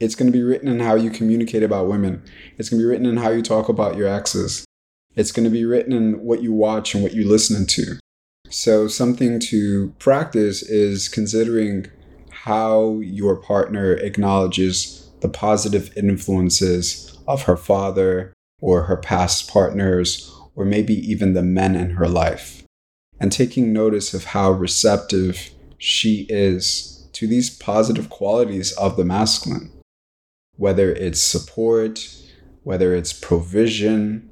It's 0.00 0.14
going 0.14 0.32
to 0.32 0.36
be 0.36 0.42
written 0.42 0.68
in 0.68 0.80
how 0.80 0.94
you 0.94 1.10
communicate 1.10 1.62
about 1.62 1.88
women. 1.88 2.22
It's 2.56 2.70
going 2.70 2.80
to 2.80 2.84
be 2.84 2.88
written 2.88 3.06
in 3.06 3.18
how 3.18 3.30
you 3.30 3.42
talk 3.42 3.68
about 3.68 3.96
your 3.96 4.08
exes. 4.08 4.64
It's 5.14 5.32
going 5.32 5.44
to 5.44 5.50
be 5.50 5.64
written 5.64 5.92
in 5.92 6.20
what 6.24 6.42
you 6.42 6.52
watch 6.52 6.94
and 6.94 7.02
what 7.02 7.12
you 7.12 7.28
listen 7.28 7.66
to. 7.66 7.98
So, 8.50 8.88
something 8.88 9.40
to 9.40 9.92
practice 9.98 10.62
is 10.62 11.08
considering 11.08 11.86
how 12.30 13.00
your 13.00 13.36
partner 13.36 13.92
acknowledges 13.92 15.10
the 15.20 15.28
positive 15.28 15.94
influences 15.96 17.18
of 17.26 17.42
her 17.42 17.56
father 17.56 18.32
or 18.60 18.84
her 18.84 18.96
past 18.96 19.50
partners, 19.50 20.34
or 20.56 20.64
maybe 20.64 20.94
even 20.94 21.34
the 21.34 21.42
men 21.42 21.76
in 21.76 21.90
her 21.90 22.08
life, 22.08 22.64
and 23.20 23.30
taking 23.30 23.72
notice 23.72 24.14
of 24.14 24.24
how 24.24 24.50
receptive 24.50 25.50
she 25.76 26.26
is 26.28 27.08
to 27.12 27.26
these 27.26 27.50
positive 27.50 28.08
qualities 28.08 28.72
of 28.72 28.96
the 28.96 29.04
masculine, 29.04 29.70
whether 30.56 30.92
it's 30.92 31.20
support, 31.20 32.08
whether 32.62 32.94
it's 32.94 33.12
provision. 33.12 34.27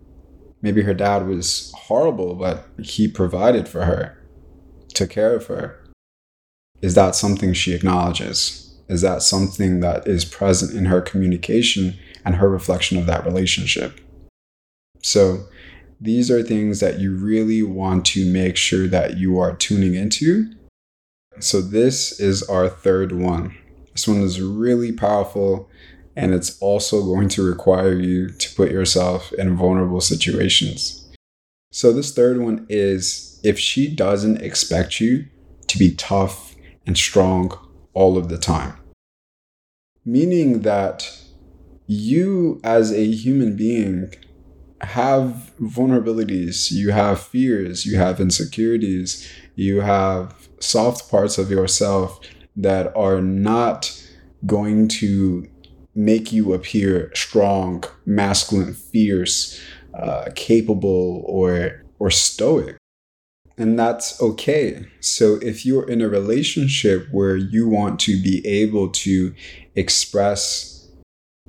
Maybe 0.62 0.82
her 0.82 0.94
dad 0.94 1.26
was 1.26 1.72
horrible, 1.76 2.34
but 2.34 2.66
he 2.82 3.08
provided 3.08 3.68
for 3.68 3.84
her, 3.84 4.18
took 4.94 5.10
care 5.10 5.34
of 5.34 5.46
her. 5.46 5.82
Is 6.82 6.94
that 6.94 7.14
something 7.14 7.52
she 7.52 7.74
acknowledges? 7.74 8.74
Is 8.88 9.02
that 9.02 9.22
something 9.22 9.80
that 9.80 10.06
is 10.06 10.24
present 10.24 10.76
in 10.76 10.86
her 10.86 11.00
communication 11.00 11.98
and 12.24 12.36
her 12.36 12.48
reflection 12.48 12.98
of 12.98 13.06
that 13.06 13.24
relationship? 13.24 14.00
So, 15.02 15.46
these 16.00 16.30
are 16.30 16.42
things 16.42 16.80
that 16.80 16.98
you 17.00 17.16
really 17.16 17.62
want 17.62 18.04
to 18.06 18.30
make 18.30 18.56
sure 18.56 18.86
that 18.88 19.16
you 19.16 19.38
are 19.38 19.56
tuning 19.56 19.94
into. 19.94 20.52
So, 21.40 21.60
this 21.60 22.20
is 22.20 22.42
our 22.44 22.68
third 22.68 23.12
one. 23.12 23.56
This 23.92 24.06
one 24.06 24.20
is 24.20 24.40
really 24.40 24.92
powerful, 24.92 25.70
and 26.16 26.32
it's 26.32 26.58
also 26.60 27.04
going 27.04 27.28
to 27.28 27.46
require 27.46 27.92
you 27.92 28.30
to 28.30 28.54
put 28.54 28.70
yourself 28.70 29.32
in 29.34 29.56
vulnerable 29.56 30.00
situations. 30.00 31.06
So, 31.70 31.92
this 31.92 32.12
third 32.14 32.40
one 32.40 32.66
is 32.68 33.38
if 33.44 33.58
she 33.58 33.94
doesn't 33.94 34.40
expect 34.40 34.98
you 34.98 35.26
to 35.66 35.78
be 35.78 35.94
tough 35.94 36.56
and 36.86 36.96
strong 36.96 37.52
all 37.92 38.16
of 38.16 38.28
the 38.28 38.38
time. 38.38 38.74
Meaning 40.04 40.62
that 40.62 41.22
you, 41.86 42.60
as 42.64 42.92
a 42.92 43.04
human 43.04 43.56
being, 43.56 44.14
have 44.80 45.52
vulnerabilities, 45.60 46.70
you 46.70 46.92
have 46.92 47.20
fears, 47.20 47.84
you 47.84 47.98
have 47.98 48.20
insecurities, 48.20 49.28
you 49.54 49.80
have 49.80 50.48
soft 50.60 51.10
parts 51.10 51.38
of 51.38 51.50
yourself 51.50 52.20
that 52.56 52.94
are 52.96 53.20
not 53.20 54.02
going 54.44 54.88
to 54.88 55.48
make 55.96 56.30
you 56.30 56.52
appear 56.52 57.10
strong, 57.14 57.82
masculine, 58.04 58.74
fierce, 58.74 59.60
uh, 59.94 60.30
capable, 60.36 61.24
or 61.26 61.82
or 61.98 62.10
stoic 62.10 62.76
and 63.58 63.78
that's 63.78 64.20
okay. 64.20 64.84
So 65.00 65.36
if 65.36 65.64
you're 65.64 65.88
in 65.88 66.02
a 66.02 66.08
relationship 66.08 67.08
where 67.10 67.36
you 67.36 67.68
want 67.68 67.98
to 68.00 68.22
be 68.22 68.46
able 68.46 68.90
to 68.90 69.34
express 69.74 70.88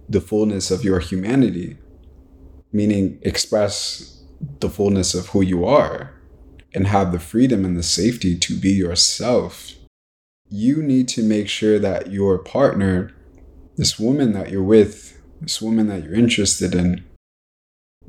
the 0.08 0.22
fullness 0.22 0.72
of 0.72 0.84
your 0.84 1.00
humanity, 1.00 1.78
meaning 2.72 3.20
express 3.24 4.22
the 4.60 4.70
fullness 4.70 5.14
of 5.14 5.28
who 5.30 5.42
you 5.42 5.66
are 5.66 6.14
and 6.74 6.88
have 6.88 7.12
the 7.12 7.20
freedom 7.20 7.66
and 7.66 7.76
the 7.76 7.84
safety 7.84 8.38
to 8.38 8.58
be 8.58 8.72
yourself, 8.72 9.74
you 10.50 10.82
need 10.82 11.10
to 11.10 11.24
make 11.24 11.50
sure 11.50 11.78
that 11.78 12.12
your 12.12 12.38
partner, 12.38 13.14
this 13.78 13.98
woman 14.00 14.34
that 14.34 14.50
you're 14.50 14.64
with, 14.64 15.22
this 15.40 15.62
woman 15.62 15.88
that 15.88 16.04
you're 16.04 16.16
interested 16.16 16.76
in, 16.76 17.06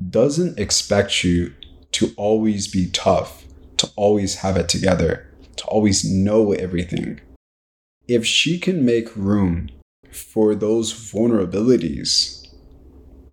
doesn't 0.09 0.59
expect 0.59 1.23
you 1.23 1.53
to 1.91 2.11
always 2.17 2.67
be 2.67 2.89
tough 2.89 3.45
to 3.79 3.89
always 3.95 4.35
have 4.35 4.57
it 4.57 4.69
together, 4.69 5.27
to 5.55 5.65
always 5.65 6.03
know 6.03 6.51
everything. 6.51 7.21
If 8.07 8.25
she 8.25 8.59
can 8.59 8.85
make 8.85 9.15
room 9.15 9.69
for 10.11 10.53
those 10.53 10.93
vulnerabilities, 10.93 12.47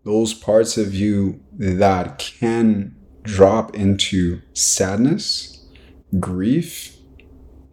those 0.05 0.35
parts 0.35 0.79
of 0.79 0.95
you 0.95 1.41
that 1.53 2.19
can 2.19 2.95
drop 3.23 3.75
into 3.75 4.41
sadness, 4.53 5.67
grief, 6.21 6.97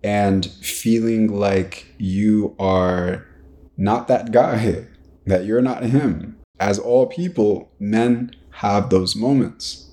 and 0.03 0.45
feeling 0.45 1.27
like 1.27 1.85
you 1.97 2.55
are 2.57 3.27
not 3.77 4.07
that 4.07 4.31
guy, 4.31 4.87
that 5.25 5.45
you're 5.45 5.61
not 5.61 5.83
him. 5.83 6.39
As 6.59 6.77
all 6.79 7.07
people, 7.07 7.71
men 7.79 8.35
have 8.51 8.89
those 8.89 9.15
moments. 9.15 9.91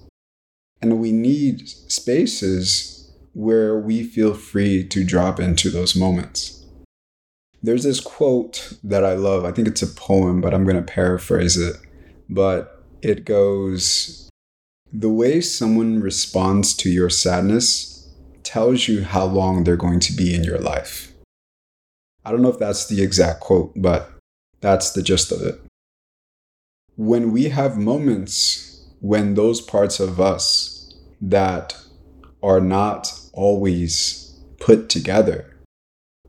And 0.82 1.00
we 1.00 1.12
need 1.12 1.68
spaces 1.68 3.12
where 3.32 3.78
we 3.78 4.02
feel 4.02 4.34
free 4.34 4.84
to 4.88 5.04
drop 5.04 5.38
into 5.40 5.70
those 5.70 5.94
moments. 5.94 6.64
There's 7.62 7.84
this 7.84 8.00
quote 8.00 8.72
that 8.82 9.04
I 9.04 9.14
love. 9.14 9.44
I 9.44 9.52
think 9.52 9.68
it's 9.68 9.82
a 9.82 9.86
poem, 9.86 10.40
but 10.40 10.54
I'm 10.54 10.64
going 10.64 10.76
to 10.76 10.82
paraphrase 10.82 11.56
it. 11.56 11.76
But 12.28 12.82
it 13.02 13.24
goes 13.24 14.28
The 14.92 15.08
way 15.08 15.40
someone 15.40 16.00
responds 16.00 16.74
to 16.78 16.90
your 16.90 17.10
sadness 17.10 18.08
tells 18.42 18.88
you 18.88 19.04
how 19.04 19.24
long 19.24 19.62
they're 19.62 19.76
going 19.76 20.00
to 20.00 20.12
be 20.12 20.34
in 20.34 20.42
your 20.42 20.58
life. 20.58 21.09
I 22.24 22.30
don't 22.30 22.42
know 22.42 22.50
if 22.50 22.58
that's 22.58 22.86
the 22.86 23.02
exact 23.02 23.40
quote, 23.40 23.72
but 23.76 24.10
that's 24.60 24.92
the 24.92 25.02
gist 25.02 25.32
of 25.32 25.42
it. 25.42 25.60
When 26.96 27.32
we 27.32 27.44
have 27.48 27.78
moments 27.78 28.70
when 29.00 29.34
those 29.34 29.60
parts 29.60 29.98
of 29.98 30.20
us 30.20 30.94
that 31.20 31.74
are 32.42 32.60
not 32.60 33.12
always 33.32 34.38
put 34.60 34.88
together 34.88 35.56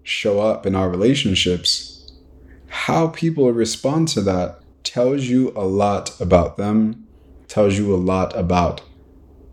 show 0.04 0.40
up 0.40 0.66
in 0.66 0.76
our 0.76 0.90
relationships, 0.90 2.12
how 2.68 3.10
people 3.10 3.52
respond 3.52 4.08
to 4.08 4.22
that 4.22 4.60
tells 4.84 5.26
you 5.26 5.52
a 5.56 5.66
lot 5.66 6.20
about 6.20 6.58
them, 6.58 7.08
tells 7.48 7.78
you 7.78 7.94
a 7.94 7.98
lot 7.98 8.36
about 8.36 8.82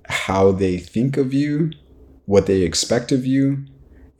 how 0.08 0.52
they 0.52 0.78
think 0.78 1.16
of 1.16 1.34
you, 1.34 1.70
what 2.24 2.46
they 2.46 2.62
expect 2.62 3.12
of 3.12 3.26
you, 3.26 3.64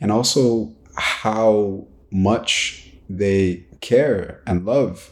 and 0.00 0.12
also 0.12 0.74
how 0.96 1.86
much 2.10 2.92
they 3.08 3.64
care 3.80 4.42
and 4.46 4.64
love 4.64 5.10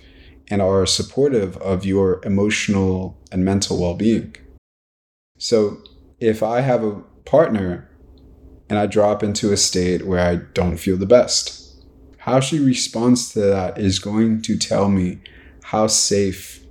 and 0.49 0.63
are 0.63 0.87
supportive 0.87 1.57
of 1.59 1.85
your 1.85 2.21
emotional 2.25 3.19
and 3.33 3.45
mental 3.45 3.81
well 3.81 3.95
being. 3.95 4.37
So, 5.39 5.79
if 6.21 6.43
I 6.43 6.61
have 6.61 6.83
a 6.83 7.03
partner 7.25 7.91
and 8.71 8.79
I 8.79 8.87
drop 8.87 9.23
into 9.23 9.53
a 9.53 9.57
state 9.57 10.07
where 10.07 10.27
I 10.27 10.37
don't 10.37 10.79
feel 10.79 10.97
the 10.97 11.07
best, 11.07 11.85
how 12.19 12.41
she 12.41 12.59
responds 12.59 13.33
to 13.33 13.41
that 13.41 13.79
is 13.79 13.99
going 13.99 14.43
to 14.43 14.57
tell 14.57 14.89
me 14.89 15.21
how 15.63 15.89
safe 15.89 16.65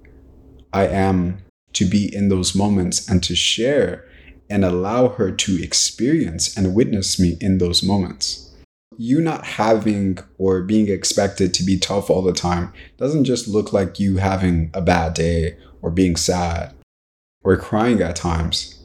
I 0.73 0.87
am 0.87 1.37
to 1.73 1.85
be 1.85 2.13
in 2.13 2.29
those 2.29 2.55
moments 2.55 3.07
and 3.07 3.21
to 3.23 3.35
share 3.35 4.05
and 4.49 4.63
allow 4.63 5.09
her 5.09 5.31
to 5.31 5.63
experience 5.63 6.55
and 6.57 6.75
witness 6.75 7.19
me 7.19 7.37
in 7.39 7.57
those 7.57 7.83
moments 7.83 8.45
you 8.97 9.21
not 9.21 9.45
having 9.45 10.17
or 10.37 10.61
being 10.61 10.89
expected 10.89 11.53
to 11.53 11.63
be 11.63 11.77
tough 11.77 12.09
all 12.09 12.21
the 12.21 12.33
time 12.33 12.73
doesn't 12.97 13.25
just 13.25 13.47
look 13.47 13.73
like 13.73 13.99
you 13.99 14.17
having 14.17 14.71
a 14.73 14.81
bad 14.81 15.13
day 15.13 15.57
or 15.81 15.91
being 15.91 16.15
sad 16.15 16.73
or 17.43 17.57
crying 17.57 18.01
at 18.01 18.15
times. 18.15 18.83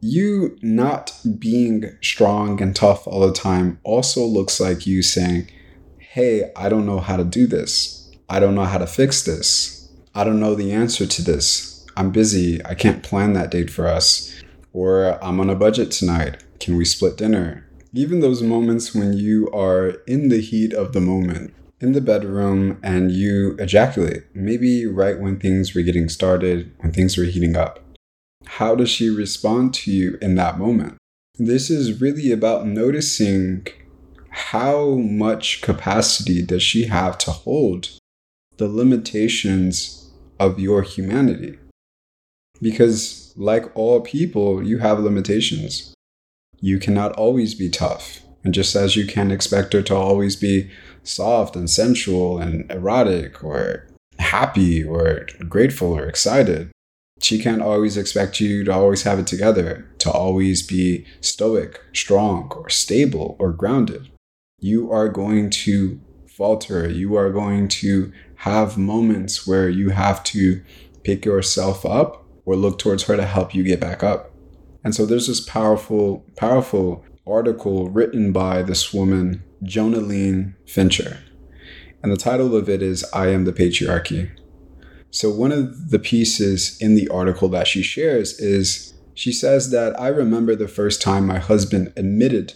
You 0.00 0.58
not 0.62 1.18
being 1.38 1.96
strong 2.02 2.60
and 2.60 2.74
tough 2.74 3.06
all 3.06 3.20
the 3.26 3.32
time 3.32 3.78
also 3.84 4.24
looks 4.24 4.60
like 4.60 4.86
you 4.86 5.02
saying, 5.02 5.50
Hey, 5.98 6.50
I 6.54 6.68
don't 6.68 6.86
know 6.86 7.00
how 7.00 7.16
to 7.16 7.24
do 7.24 7.46
this. 7.46 8.10
I 8.28 8.40
don't 8.40 8.54
know 8.54 8.64
how 8.64 8.78
to 8.78 8.86
fix 8.86 9.22
this. 9.22 9.88
I 10.14 10.24
don't 10.24 10.40
know 10.40 10.54
the 10.54 10.72
answer 10.72 11.06
to 11.06 11.22
this. 11.22 11.86
I'm 11.96 12.10
busy. 12.10 12.64
I 12.64 12.74
can't 12.74 13.02
plan 13.02 13.32
that 13.32 13.50
date 13.50 13.70
for 13.70 13.86
us. 13.86 14.34
Or 14.72 15.22
I'm 15.24 15.40
on 15.40 15.50
a 15.50 15.54
budget 15.54 15.90
tonight. 15.90 16.42
Can 16.60 16.76
we 16.76 16.84
split 16.84 17.16
dinner? 17.16 17.66
Even 17.94 18.18
those 18.20 18.42
moments 18.42 18.92
when 18.92 19.12
you 19.12 19.48
are 19.52 19.90
in 20.06 20.28
the 20.28 20.40
heat 20.40 20.72
of 20.72 20.92
the 20.92 21.00
moment 21.00 21.54
in 21.80 21.92
the 21.92 22.00
bedroom 22.00 22.78
and 22.82 23.12
you 23.12 23.56
ejaculate, 23.58 24.24
maybe 24.34 24.86
right 24.86 25.20
when 25.20 25.38
things 25.38 25.74
were 25.74 25.82
getting 25.82 26.08
started, 26.08 26.72
when 26.78 26.92
things 26.92 27.16
were 27.16 27.24
heating 27.24 27.56
up. 27.56 27.78
How 28.46 28.74
does 28.74 28.90
she 28.90 29.08
respond 29.08 29.74
to 29.74 29.92
you 29.92 30.18
in 30.20 30.34
that 30.36 30.58
moment? 30.58 30.96
This 31.38 31.70
is 31.70 32.00
really 32.00 32.32
about 32.32 32.66
noticing 32.66 33.66
how 34.30 34.94
much 34.94 35.62
capacity 35.62 36.42
does 36.42 36.62
she 36.62 36.86
have 36.86 37.16
to 37.18 37.30
hold 37.30 37.90
the 38.56 38.68
limitations 38.68 40.10
of 40.40 40.58
your 40.58 40.82
humanity. 40.82 41.58
Because, 42.60 43.32
like 43.36 43.64
all 43.76 44.00
people, 44.00 44.64
you 44.64 44.78
have 44.78 45.00
limitations 45.00 45.93
you 46.64 46.78
cannot 46.78 47.12
always 47.12 47.54
be 47.54 47.68
tough. 47.68 48.22
And 48.42 48.54
just 48.54 48.74
as 48.74 48.96
you 48.96 49.06
can't 49.06 49.30
expect 49.30 49.74
her 49.74 49.82
to 49.82 49.94
always 49.94 50.34
be 50.34 50.70
soft 51.02 51.56
and 51.56 51.68
sensual 51.68 52.38
and 52.38 52.70
erotic 52.70 53.44
or 53.44 53.86
happy 54.18 54.82
or 54.82 55.26
grateful 55.46 55.92
or 55.92 56.06
excited, 56.06 56.70
she 57.20 57.38
can't 57.38 57.60
always 57.60 57.98
expect 57.98 58.40
you 58.40 58.64
to 58.64 58.72
always 58.72 59.02
have 59.02 59.18
it 59.18 59.26
together, 59.26 59.86
to 59.98 60.10
always 60.10 60.62
be 60.66 61.04
stoic, 61.20 61.82
strong, 61.92 62.50
or 62.56 62.70
stable 62.70 63.36
or 63.38 63.52
grounded. 63.52 64.08
you 64.58 64.90
are 64.90 65.10
going 65.10 65.50
to 65.50 66.00
falter. 66.26 66.88
You 66.88 67.14
are 67.16 67.30
going 67.30 67.68
to 67.68 68.10
have 68.36 68.78
moments 68.78 69.46
where 69.46 69.68
you 69.68 69.90
have 69.90 70.24
to 70.24 70.62
pick 71.02 71.26
yourself 71.26 71.84
up 71.84 72.24
or 72.46 72.56
look 72.56 72.78
towards 72.78 73.02
her 73.02 73.16
to 73.16 73.26
help 73.26 73.54
you 73.54 73.62
get 73.62 73.80
back 73.80 74.02
up. 74.02 74.33
And 74.84 74.94
so 74.94 75.06
there's 75.06 75.26
this 75.26 75.40
powerful, 75.40 76.24
powerful 76.36 77.04
article 77.26 77.88
written 77.88 78.32
by 78.32 78.62
this 78.62 78.92
woman, 78.92 79.42
Jonaline 79.64 80.54
Fincher. 80.68 81.18
And 82.02 82.12
the 82.12 82.18
title 82.18 82.54
of 82.54 82.68
it 82.68 82.82
is 82.82 83.04
I 83.14 83.28
Am 83.28 83.46
the 83.46 83.52
Patriarchy. 83.52 84.30
So, 85.10 85.30
one 85.30 85.52
of 85.52 85.90
the 85.90 85.98
pieces 85.98 86.76
in 86.80 86.96
the 86.96 87.08
article 87.08 87.48
that 87.50 87.66
she 87.66 87.82
shares 87.82 88.38
is 88.38 88.94
she 89.14 89.32
says 89.32 89.70
that 89.70 89.98
I 89.98 90.08
remember 90.08 90.54
the 90.54 90.68
first 90.68 91.00
time 91.00 91.26
my 91.26 91.38
husband 91.38 91.92
admitted 91.96 92.54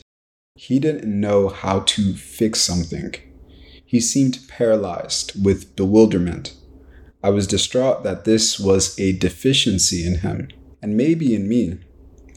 he 0.55 0.81
didn't 0.81 1.09
know 1.09 1.49
how 1.49 1.81
to 1.81 2.14
fix 2.14 2.61
something. 2.61 3.14
He 3.87 4.01
seemed 4.01 4.41
paralyzed 4.49 5.43
with 5.43 5.77
bewilderment. 5.77 6.55
I 7.23 7.31
was 7.31 7.47
distraught 7.47 8.03
that 8.03 8.25
this 8.25 8.59
was 8.59 8.99
a 8.99 9.17
deficiency 9.17 10.05
in 10.05 10.17
him, 10.17 10.49
and 10.83 10.97
maybe 10.97 11.35
in 11.35 11.49
me. 11.49 11.79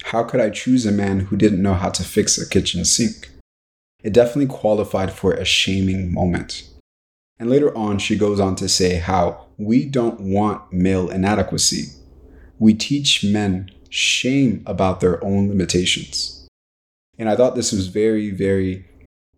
How 0.06 0.24
could 0.24 0.40
I 0.40 0.50
choose 0.50 0.86
a 0.86 0.92
man 0.92 1.22
who 1.22 1.38
didn't 1.38 1.62
know 1.62 1.74
how 1.74 1.90
to 1.90 2.04
fix 2.04 2.38
a 2.38 2.50
kitchen 2.50 2.86
sink? 2.86 3.30
It 4.04 4.14
definitely 4.14 4.48
qualified 4.48 5.12
for 5.12 5.34
a 5.34 5.46
shaming 5.46 6.14
moment. 6.14 6.64
And 7.40 7.50
later 7.50 7.76
on, 7.78 7.98
she 7.98 8.18
goes 8.18 8.40
on 8.40 8.56
to 8.58 8.70
say 8.70 8.96
how 8.96 9.48
we 9.58 9.86
don't 9.86 10.20
want 10.20 10.72
male 10.74 11.10
inadequacy. 11.10 11.94
We 12.60 12.74
teach 12.74 13.24
men 13.24 13.72
shame 13.90 14.64
about 14.66 15.00
their 15.00 15.24
own 15.24 15.50
limitations. 15.50 16.48
And 17.18 17.30
I 17.30 17.36
thought 17.36 17.56
this 17.56 17.72
was 17.72 17.88
very, 17.88 18.32
very 18.32 18.86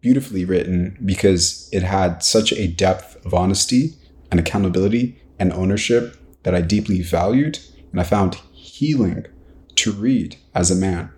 beautifully 0.02 0.43
written 0.43 0.97
because 1.06 1.69
it 1.71 1.84
had 1.84 2.23
such 2.23 2.52
a 2.54 2.67
depth 2.67 3.26
of 3.26 3.34
honesty 3.34 3.93
and 4.32 4.39
accountability 4.39 5.21
and 5.39 5.52
ownership 5.54 6.17
that 6.43 6.54
I 6.54 6.62
deeply 6.62 7.02
valued 7.02 7.60
and 7.91 8.02
I 8.02 8.04
found 8.04 8.36
healing 8.52 9.26
to 9.84 9.91
read 9.91 10.38
as 10.56 10.72
a 10.72 10.76
man. 10.76 11.12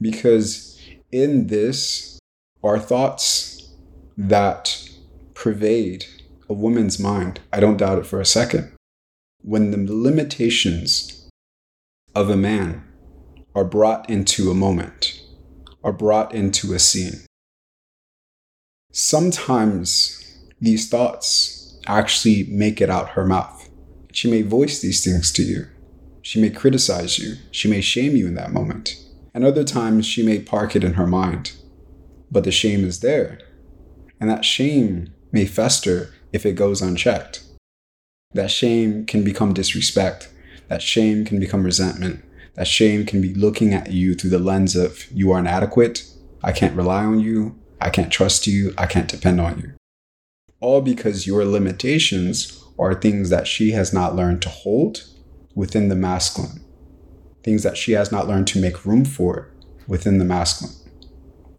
Because 0.00 0.80
in 1.10 1.48
this 1.48 2.20
are 2.62 2.78
thoughts 2.78 3.72
that 4.16 4.88
pervade 5.34 6.06
a 6.48 6.52
woman's 6.52 7.00
mind. 7.00 7.40
I 7.52 7.58
don't 7.58 7.76
doubt 7.76 7.98
it 7.98 8.06
for 8.06 8.20
a 8.20 8.26
second. 8.26 8.72
When 9.42 9.70
the 9.72 9.92
limitations 9.92 11.28
of 12.14 12.30
a 12.30 12.36
man 12.36 12.84
are 13.54 13.64
brought 13.64 14.08
into 14.08 14.50
a 14.50 14.54
moment, 14.54 15.20
are 15.82 15.92
brought 15.92 16.32
into 16.32 16.74
a 16.74 16.78
scene. 16.78 17.26
Sometimes 18.92 20.22
these 20.60 20.88
thoughts 20.88 21.78
actually 21.88 22.44
make 22.50 22.80
it 22.80 22.88
out 22.88 23.10
her 23.10 23.26
mouth. 23.26 23.68
She 24.12 24.30
may 24.30 24.42
voice 24.42 24.80
these 24.80 25.04
things 25.04 25.32
to 25.32 25.42
you. 25.42 25.66
She 26.26 26.40
may 26.40 26.50
criticize 26.50 27.20
you. 27.20 27.36
She 27.52 27.68
may 27.68 27.80
shame 27.80 28.16
you 28.16 28.26
in 28.26 28.34
that 28.34 28.50
moment. 28.50 28.96
And 29.32 29.44
other 29.44 29.62
times 29.62 30.06
she 30.06 30.24
may 30.24 30.40
park 30.40 30.74
it 30.74 30.82
in 30.82 30.94
her 30.94 31.06
mind. 31.06 31.52
But 32.32 32.42
the 32.42 32.50
shame 32.50 32.84
is 32.84 32.98
there. 32.98 33.38
And 34.18 34.28
that 34.28 34.44
shame 34.44 35.14
may 35.30 35.44
fester 35.46 36.12
if 36.32 36.44
it 36.44 36.56
goes 36.56 36.82
unchecked. 36.82 37.44
That 38.32 38.50
shame 38.50 39.06
can 39.06 39.22
become 39.22 39.54
disrespect. 39.54 40.28
That 40.66 40.82
shame 40.82 41.24
can 41.24 41.38
become 41.38 41.62
resentment. 41.62 42.24
That 42.54 42.66
shame 42.66 43.06
can 43.06 43.22
be 43.22 43.32
looking 43.32 43.72
at 43.72 43.92
you 43.92 44.16
through 44.16 44.30
the 44.30 44.40
lens 44.40 44.74
of 44.74 45.08
you 45.12 45.30
are 45.30 45.38
inadequate, 45.38 46.02
I 46.42 46.50
can't 46.50 46.74
rely 46.74 47.04
on 47.04 47.20
you, 47.20 47.56
I 47.80 47.88
can't 47.88 48.12
trust 48.12 48.48
you, 48.48 48.74
I 48.76 48.86
can't 48.86 49.06
depend 49.06 49.40
on 49.40 49.60
you. 49.60 49.74
All 50.58 50.80
because 50.80 51.28
your 51.28 51.44
limitations 51.44 52.64
are 52.80 52.96
things 52.96 53.30
that 53.30 53.46
she 53.46 53.70
has 53.70 53.92
not 53.92 54.16
learned 54.16 54.42
to 54.42 54.48
hold 54.48 55.04
within 55.56 55.88
the 55.88 55.96
masculine, 55.96 56.60
things 57.42 57.64
that 57.64 57.76
she 57.76 57.92
has 57.92 58.12
not 58.12 58.28
learned 58.28 58.46
to 58.46 58.60
make 58.60 58.86
room 58.86 59.04
for 59.04 59.50
within 59.88 60.18
the 60.18 60.24
masculine. 60.24 60.76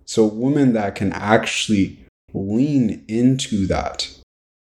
So, 0.06 0.24
a 0.24 0.34
woman 0.34 0.72
that 0.72 0.96
can 0.96 1.12
actually 1.12 2.06
lean 2.34 3.04
into 3.10 3.68
that, 3.68 4.10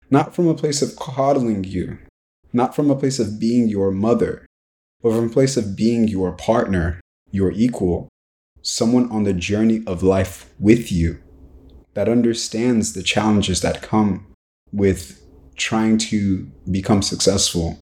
not 0.10 0.36
from 0.36 0.50
a 0.50 0.56
place 0.56 0.82
of 0.82 0.98
coddling 0.98 1.64
you, 1.64 2.00
not 2.52 2.76
from 2.76 2.92
a 2.92 2.96
place 2.96 3.20
of 3.20 3.40
being 3.40 3.70
your 3.70 3.92
mother, 3.92 4.46
but 5.02 5.14
from 5.14 5.28
a 5.28 5.34
place 5.34 5.56
of 5.56 5.78
being 5.78 6.08
your 6.10 6.34
partner, 6.34 7.00
your 7.32 7.52
equal, 7.52 8.10
someone 8.62 9.10
on 9.10 9.24
the 9.24 9.34
journey 9.34 9.84
of 9.88 10.04
life 10.04 10.50
with 10.60 10.92
you 10.92 11.20
that 11.94 12.10
understands 12.10 12.94
the 12.94 13.04
challenges 13.04 13.62
that 13.62 13.82
come 13.82 14.26
with 14.72 15.22
trying 15.56 15.98
to 15.98 16.50
become 16.70 17.02
successful, 17.02 17.80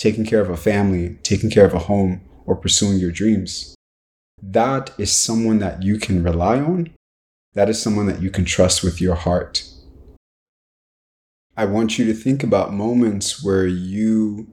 taking 0.00 0.24
care 0.24 0.40
of 0.40 0.48
a 0.48 0.56
family, 0.56 1.18
taking 1.22 1.50
care 1.50 1.66
of 1.66 1.74
a 1.74 1.78
home, 1.78 2.22
or 2.46 2.56
pursuing 2.56 2.98
your 2.98 3.12
dreams. 3.12 3.74
That 4.42 4.92
is 4.96 5.12
someone 5.12 5.58
that 5.58 5.82
you 5.82 5.98
can 5.98 6.22
rely 6.22 6.58
on. 6.58 6.88
That 7.52 7.68
is 7.68 7.80
someone 7.80 8.06
that 8.06 8.22
you 8.22 8.30
can 8.30 8.46
trust 8.46 8.82
with 8.82 8.98
your 8.98 9.14
heart. 9.14 9.62
I 11.54 11.66
want 11.66 11.98
you 11.98 12.06
to 12.06 12.14
think 12.14 12.42
about 12.42 12.72
moments 12.72 13.44
where 13.44 13.66
you 13.66 14.50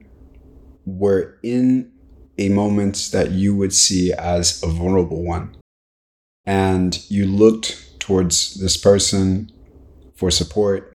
were 0.84 1.38
in 1.42 1.92
a 2.36 2.50
moment 2.50 3.08
that 3.12 3.30
you 3.30 3.56
would 3.56 3.72
see 3.72 4.12
as 4.12 4.62
a 4.62 4.66
vulnerable 4.66 5.24
one. 5.24 5.56
And 6.44 7.02
you 7.10 7.24
looked 7.24 7.98
towards 7.98 8.60
this 8.60 8.76
person 8.76 9.50
for 10.14 10.30
support 10.30 10.92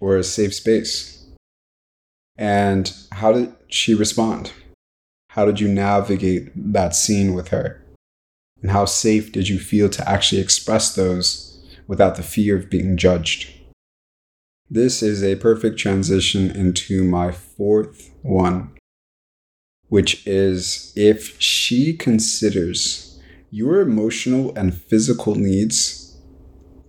or 0.00 0.16
a 0.16 0.24
safe 0.24 0.54
space. 0.54 1.17
And 2.38 2.92
how 3.12 3.32
did 3.32 3.52
she 3.68 3.94
respond? 3.94 4.52
How 5.30 5.44
did 5.44 5.60
you 5.60 5.68
navigate 5.68 6.50
that 6.72 6.94
scene 6.94 7.34
with 7.34 7.48
her? 7.48 7.84
And 8.62 8.70
how 8.70 8.86
safe 8.86 9.32
did 9.32 9.48
you 9.48 9.58
feel 9.58 9.88
to 9.90 10.08
actually 10.08 10.40
express 10.40 10.94
those 10.94 11.60
without 11.86 12.16
the 12.16 12.22
fear 12.22 12.56
of 12.56 12.70
being 12.70 12.96
judged? 12.96 13.52
This 14.70 15.02
is 15.02 15.22
a 15.22 15.36
perfect 15.36 15.78
transition 15.78 16.50
into 16.50 17.04
my 17.04 17.32
fourth 17.32 18.10
one 18.22 18.78
which 19.88 20.26
is 20.26 20.92
if 20.96 21.40
she 21.40 21.96
considers 21.96 23.20
your 23.50 23.80
emotional 23.80 24.54
and 24.56 24.74
physical 24.74 25.34
needs 25.34 26.16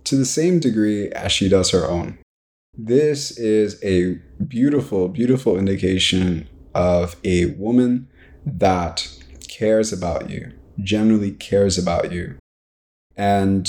to 0.04 0.16
the 0.16 0.26
same 0.26 0.60
degree 0.60 1.08
as 1.12 1.32
she 1.32 1.48
does 1.48 1.70
her 1.70 1.86
own. 1.86 2.18
This 2.76 3.36
is 3.36 3.82
a 3.84 4.14
beautiful, 4.42 5.08
beautiful 5.08 5.58
indication 5.58 6.48
of 6.74 7.16
a 7.24 7.46
woman 7.56 8.08
that 8.46 9.06
cares 9.48 9.92
about 9.92 10.30
you, 10.30 10.52
generally 10.82 11.32
cares 11.32 11.76
about 11.76 12.10
you. 12.10 12.38
And 13.16 13.68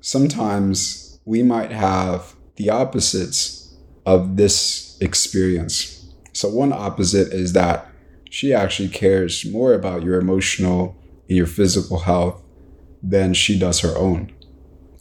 sometimes 0.00 1.20
we 1.24 1.42
might 1.42 1.70
have 1.70 2.34
the 2.56 2.70
opposites 2.70 3.76
of 4.06 4.36
this 4.36 4.98
experience. 5.00 6.06
So, 6.32 6.48
one 6.48 6.72
opposite 6.72 7.32
is 7.32 7.52
that 7.52 7.86
she 8.30 8.52
actually 8.52 8.88
cares 8.88 9.44
more 9.44 9.74
about 9.74 10.02
your 10.02 10.18
emotional 10.18 10.96
and 11.28 11.36
your 11.36 11.46
physical 11.46 12.00
health 12.00 12.42
than 13.02 13.34
she 13.34 13.58
does 13.58 13.80
her 13.80 13.96
own, 13.96 14.32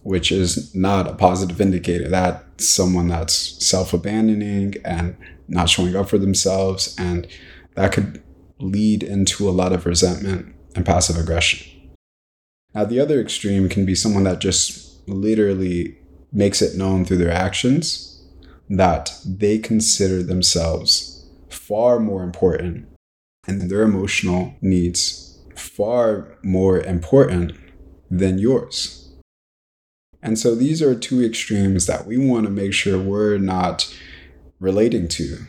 which 0.03 0.31
is 0.31 0.75
not 0.75 1.07
a 1.07 1.15
positive 1.15 1.59
indicator. 1.59 2.09
That's 2.09 2.42
someone 2.57 3.07
that's 3.07 3.33
self 3.65 3.93
abandoning 3.93 4.75
and 4.85 5.15
not 5.47 5.69
showing 5.69 5.95
up 5.95 6.09
for 6.09 6.17
themselves. 6.17 6.95
And 6.97 7.27
that 7.75 7.91
could 7.91 8.23
lead 8.59 9.03
into 9.03 9.49
a 9.49 9.51
lot 9.51 9.73
of 9.73 9.85
resentment 9.85 10.55
and 10.75 10.85
passive 10.85 11.17
aggression. 11.17 11.91
Now, 12.73 12.85
the 12.85 12.99
other 12.99 13.21
extreme 13.21 13.69
can 13.69 13.85
be 13.85 13.95
someone 13.95 14.23
that 14.23 14.39
just 14.39 15.07
literally 15.07 15.97
makes 16.31 16.61
it 16.61 16.75
known 16.75 17.05
through 17.05 17.17
their 17.17 17.31
actions 17.31 18.23
that 18.69 19.13
they 19.25 19.59
consider 19.59 20.23
themselves 20.23 21.25
far 21.49 21.99
more 21.99 22.23
important 22.23 22.87
and 23.47 23.69
their 23.69 23.83
emotional 23.83 24.55
needs 24.61 25.37
far 25.55 26.37
more 26.43 26.79
important 26.79 27.53
than 28.09 28.39
yours. 28.39 29.02
And 30.23 30.39
so 30.39 30.55
these 30.55 30.81
are 30.81 30.95
two 30.95 31.21
extremes 31.21 31.85
that 31.85 32.07
we 32.07 32.17
want 32.17 32.45
to 32.45 32.49
make 32.49 32.73
sure 32.73 32.97
we're 32.97 33.37
not 33.37 33.93
relating 34.59 35.09
to 35.09 35.39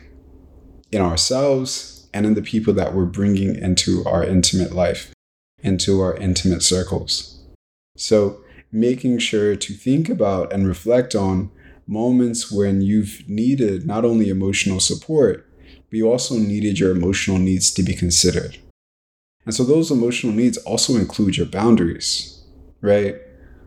in 0.91 1.01
ourselves 1.01 2.07
and 2.13 2.25
in 2.25 2.33
the 2.33 2.41
people 2.41 2.73
that 2.73 2.93
we're 2.93 3.05
bringing 3.05 3.55
into 3.55 4.03
our 4.05 4.23
intimate 4.23 4.73
life, 4.73 5.13
into 5.63 6.01
our 6.01 6.15
intimate 6.17 6.61
circles. 6.61 7.41
So 7.95 8.41
making 8.69 9.19
sure 9.19 9.55
to 9.55 9.73
think 9.73 10.09
about 10.09 10.51
and 10.51 10.67
reflect 10.67 11.15
on 11.15 11.51
moments 11.87 12.51
when 12.51 12.81
you've 12.81 13.23
needed 13.27 13.87
not 13.87 14.03
only 14.03 14.29
emotional 14.29 14.81
support, 14.81 15.49
but 15.89 15.97
you 15.97 16.11
also 16.11 16.35
needed 16.35 16.79
your 16.79 16.91
emotional 16.91 17.37
needs 17.37 17.71
to 17.71 17.83
be 17.83 17.93
considered. 17.93 18.57
And 19.45 19.55
so 19.55 19.63
those 19.63 19.89
emotional 19.89 20.33
needs 20.33 20.57
also 20.57 20.95
include 20.95 21.37
your 21.37 21.45
boundaries, 21.45 22.43
right? 22.81 23.15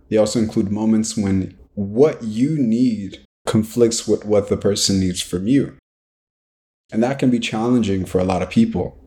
They 0.08 0.16
also 0.16 0.38
include 0.38 0.70
moments 0.70 1.16
when 1.16 1.58
what 1.74 2.22
you 2.22 2.58
need 2.58 3.24
conflicts 3.46 4.06
with 4.06 4.24
what 4.24 4.48
the 4.48 4.56
person 4.56 5.00
needs 5.00 5.22
from 5.22 5.46
you. 5.46 5.76
And 6.90 7.02
that 7.02 7.18
can 7.18 7.30
be 7.30 7.38
challenging 7.38 8.04
for 8.04 8.18
a 8.18 8.24
lot 8.24 8.42
of 8.42 8.50
people 8.50 8.98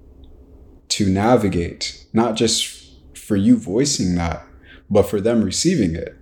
to 0.90 1.10
navigate, 1.10 2.06
not 2.14 2.36
just 2.36 2.92
for 3.16 3.36
you 3.36 3.58
voicing 3.58 4.16
that, 4.16 4.46
but 4.90 5.04
for 5.04 5.22
them 5.22 5.44
receiving 5.44 5.96
it, 5.96 6.16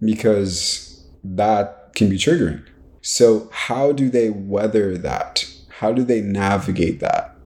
because 0.00 1.06
that 1.22 1.92
can 1.94 2.08
be 2.08 2.16
triggering. 2.16 2.64
So, 3.02 3.48
how 3.52 3.92
do 3.92 4.10
they 4.10 4.30
weather 4.30 4.96
that? 4.98 5.46
How 5.68 5.92
do 5.92 6.04
they 6.04 6.20
navigate 6.20 7.00
that? 7.00 7.36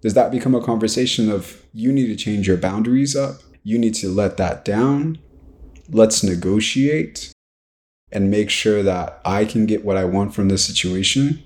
Does 0.00 0.14
that 0.14 0.30
become 0.30 0.54
a 0.54 0.62
conversation 0.62 1.30
of 1.30 1.64
you 1.72 1.92
need 1.92 2.06
to 2.06 2.16
change 2.16 2.46
your 2.46 2.56
boundaries 2.56 3.16
up? 3.16 3.40
You 3.62 3.78
need 3.78 3.94
to 3.96 4.08
let 4.08 4.36
that 4.36 4.64
down? 4.64 5.18
Let's 5.88 6.22
negotiate 6.22 7.32
and 8.10 8.30
make 8.30 8.50
sure 8.50 8.82
that 8.82 9.20
I 9.24 9.44
can 9.44 9.66
get 9.66 9.84
what 9.84 9.96
I 9.96 10.04
want 10.04 10.34
from 10.34 10.48
this 10.48 10.64
situation? 10.64 11.42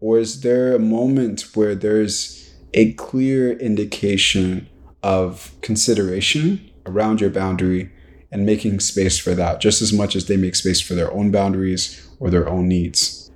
Or 0.00 0.18
is 0.18 0.40
there 0.40 0.74
a 0.74 0.78
moment 0.78 1.42
where 1.54 1.74
there's 1.74 2.52
a 2.74 2.92
clear 2.94 3.52
indication 3.52 4.68
of 5.02 5.52
consideration 5.60 6.70
around 6.86 7.20
your 7.20 7.30
boundary 7.30 7.92
and 8.30 8.46
making 8.46 8.80
space 8.80 9.18
for 9.18 9.34
that 9.34 9.60
just 9.60 9.82
as 9.82 9.92
much 9.92 10.16
as 10.16 10.26
they 10.26 10.36
make 10.36 10.54
space 10.54 10.80
for 10.80 10.94
their 10.94 11.12
own 11.12 11.30
boundaries 11.30 12.08
or 12.18 12.30
their 12.30 12.48
own 12.48 12.68
needs? 12.68 13.30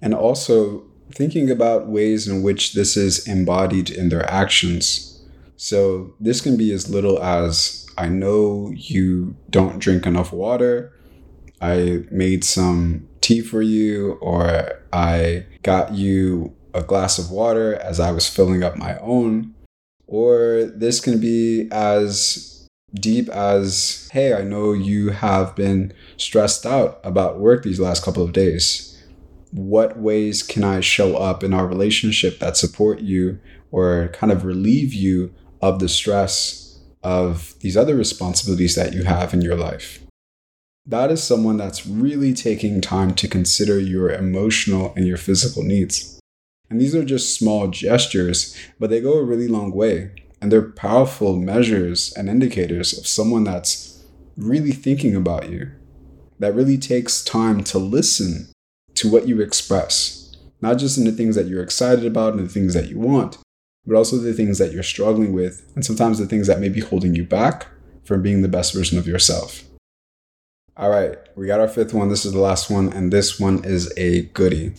And 0.00 0.14
also 0.14 0.84
thinking 1.12 1.50
about 1.50 1.88
ways 1.88 2.28
in 2.28 2.42
which 2.42 2.74
this 2.74 2.96
is 2.96 3.26
embodied 3.26 3.90
in 3.90 4.08
their 4.08 4.28
actions. 4.30 5.24
So 5.56 6.14
this 6.20 6.40
can 6.40 6.56
be 6.56 6.72
as 6.72 6.90
little 6.90 7.22
as 7.22 7.85
I 7.98 8.08
know 8.08 8.72
you 8.74 9.36
don't 9.50 9.78
drink 9.78 10.06
enough 10.06 10.32
water 10.32 10.92
I 11.60 12.04
made 12.10 12.44
some 12.44 13.08
tea 13.20 13.40
for 13.40 13.62
you, 13.62 14.12
or 14.20 14.82
I 14.92 15.46
got 15.62 15.94
you 15.94 16.54
a 16.74 16.82
glass 16.82 17.18
of 17.18 17.30
water 17.30 17.74
as 17.76 17.98
I 17.98 18.10
was 18.10 18.28
filling 18.28 18.62
up 18.62 18.76
my 18.76 18.98
own. 18.98 19.54
Or 20.06 20.70
this 20.74 21.00
can 21.00 21.18
be 21.18 21.68
as 21.72 22.68
deep 22.94 23.28
as, 23.30 24.08
hey, 24.12 24.34
I 24.34 24.42
know 24.42 24.72
you 24.72 25.10
have 25.10 25.56
been 25.56 25.92
stressed 26.16 26.66
out 26.66 27.00
about 27.02 27.40
work 27.40 27.62
these 27.62 27.80
last 27.80 28.04
couple 28.04 28.22
of 28.22 28.32
days. 28.32 28.92
What 29.50 29.98
ways 29.98 30.42
can 30.42 30.62
I 30.62 30.80
show 30.80 31.16
up 31.16 31.42
in 31.42 31.54
our 31.54 31.66
relationship 31.66 32.38
that 32.38 32.56
support 32.56 33.00
you 33.00 33.40
or 33.70 34.08
kind 34.12 34.30
of 34.30 34.44
relieve 34.44 34.92
you 34.92 35.34
of 35.62 35.78
the 35.78 35.88
stress 35.88 36.65
of 37.06 37.54
these 37.60 37.76
other 37.76 37.94
responsibilities 37.94 38.74
that 38.74 38.92
you 38.92 39.04
have 39.04 39.32
in 39.32 39.40
your 39.40 39.56
life? 39.56 40.06
that 40.86 41.10
is 41.10 41.22
someone 41.22 41.56
that's 41.56 41.86
really 41.86 42.32
taking 42.32 42.80
time 42.80 43.12
to 43.14 43.26
consider 43.26 43.78
your 43.78 44.10
emotional 44.10 44.94
and 44.94 45.06
your 45.06 45.16
physical 45.16 45.64
needs. 45.64 46.20
And 46.70 46.80
these 46.80 46.94
are 46.94 47.04
just 47.04 47.36
small 47.36 47.68
gestures, 47.68 48.56
but 48.78 48.90
they 48.90 49.00
go 49.00 49.18
a 49.18 49.24
really 49.24 49.48
long 49.48 49.72
way. 49.72 50.12
And 50.40 50.52
they're 50.52 50.62
powerful 50.62 51.36
measures 51.36 52.12
and 52.16 52.28
indicators 52.28 52.96
of 52.96 53.06
someone 53.06 53.42
that's 53.42 54.04
really 54.36 54.72
thinking 54.72 55.16
about 55.16 55.48
you, 55.48 55.72
that 56.38 56.54
really 56.54 56.78
takes 56.78 57.24
time 57.24 57.64
to 57.64 57.78
listen 57.78 58.48
to 58.94 59.10
what 59.10 59.26
you 59.26 59.40
express, 59.40 60.36
not 60.60 60.78
just 60.78 60.98
in 60.98 61.04
the 61.04 61.12
things 61.12 61.34
that 61.34 61.46
you're 61.46 61.62
excited 61.62 62.04
about 62.04 62.34
and 62.34 62.46
the 62.46 62.52
things 62.52 62.74
that 62.74 62.88
you 62.88 62.98
want, 62.98 63.38
but 63.86 63.96
also 63.96 64.16
the 64.18 64.32
things 64.32 64.58
that 64.58 64.72
you're 64.72 64.82
struggling 64.82 65.32
with, 65.32 65.70
and 65.74 65.84
sometimes 65.84 66.18
the 66.18 66.26
things 66.26 66.46
that 66.46 66.60
may 66.60 66.68
be 66.68 66.80
holding 66.80 67.14
you 67.14 67.24
back 67.24 67.68
from 68.04 68.22
being 68.22 68.42
the 68.42 68.48
best 68.48 68.74
version 68.74 68.98
of 68.98 69.06
yourself. 69.06 69.62
All 70.76 70.90
right, 70.90 71.16
we 71.36 71.46
got 71.46 71.60
our 71.60 71.68
fifth 71.68 71.94
one. 71.94 72.08
This 72.08 72.24
is 72.24 72.32
the 72.32 72.40
last 72.40 72.70
one, 72.70 72.92
and 72.92 73.12
this 73.12 73.40
one 73.40 73.64
is 73.64 73.92
a 73.96 74.22
goodie. 74.22 74.74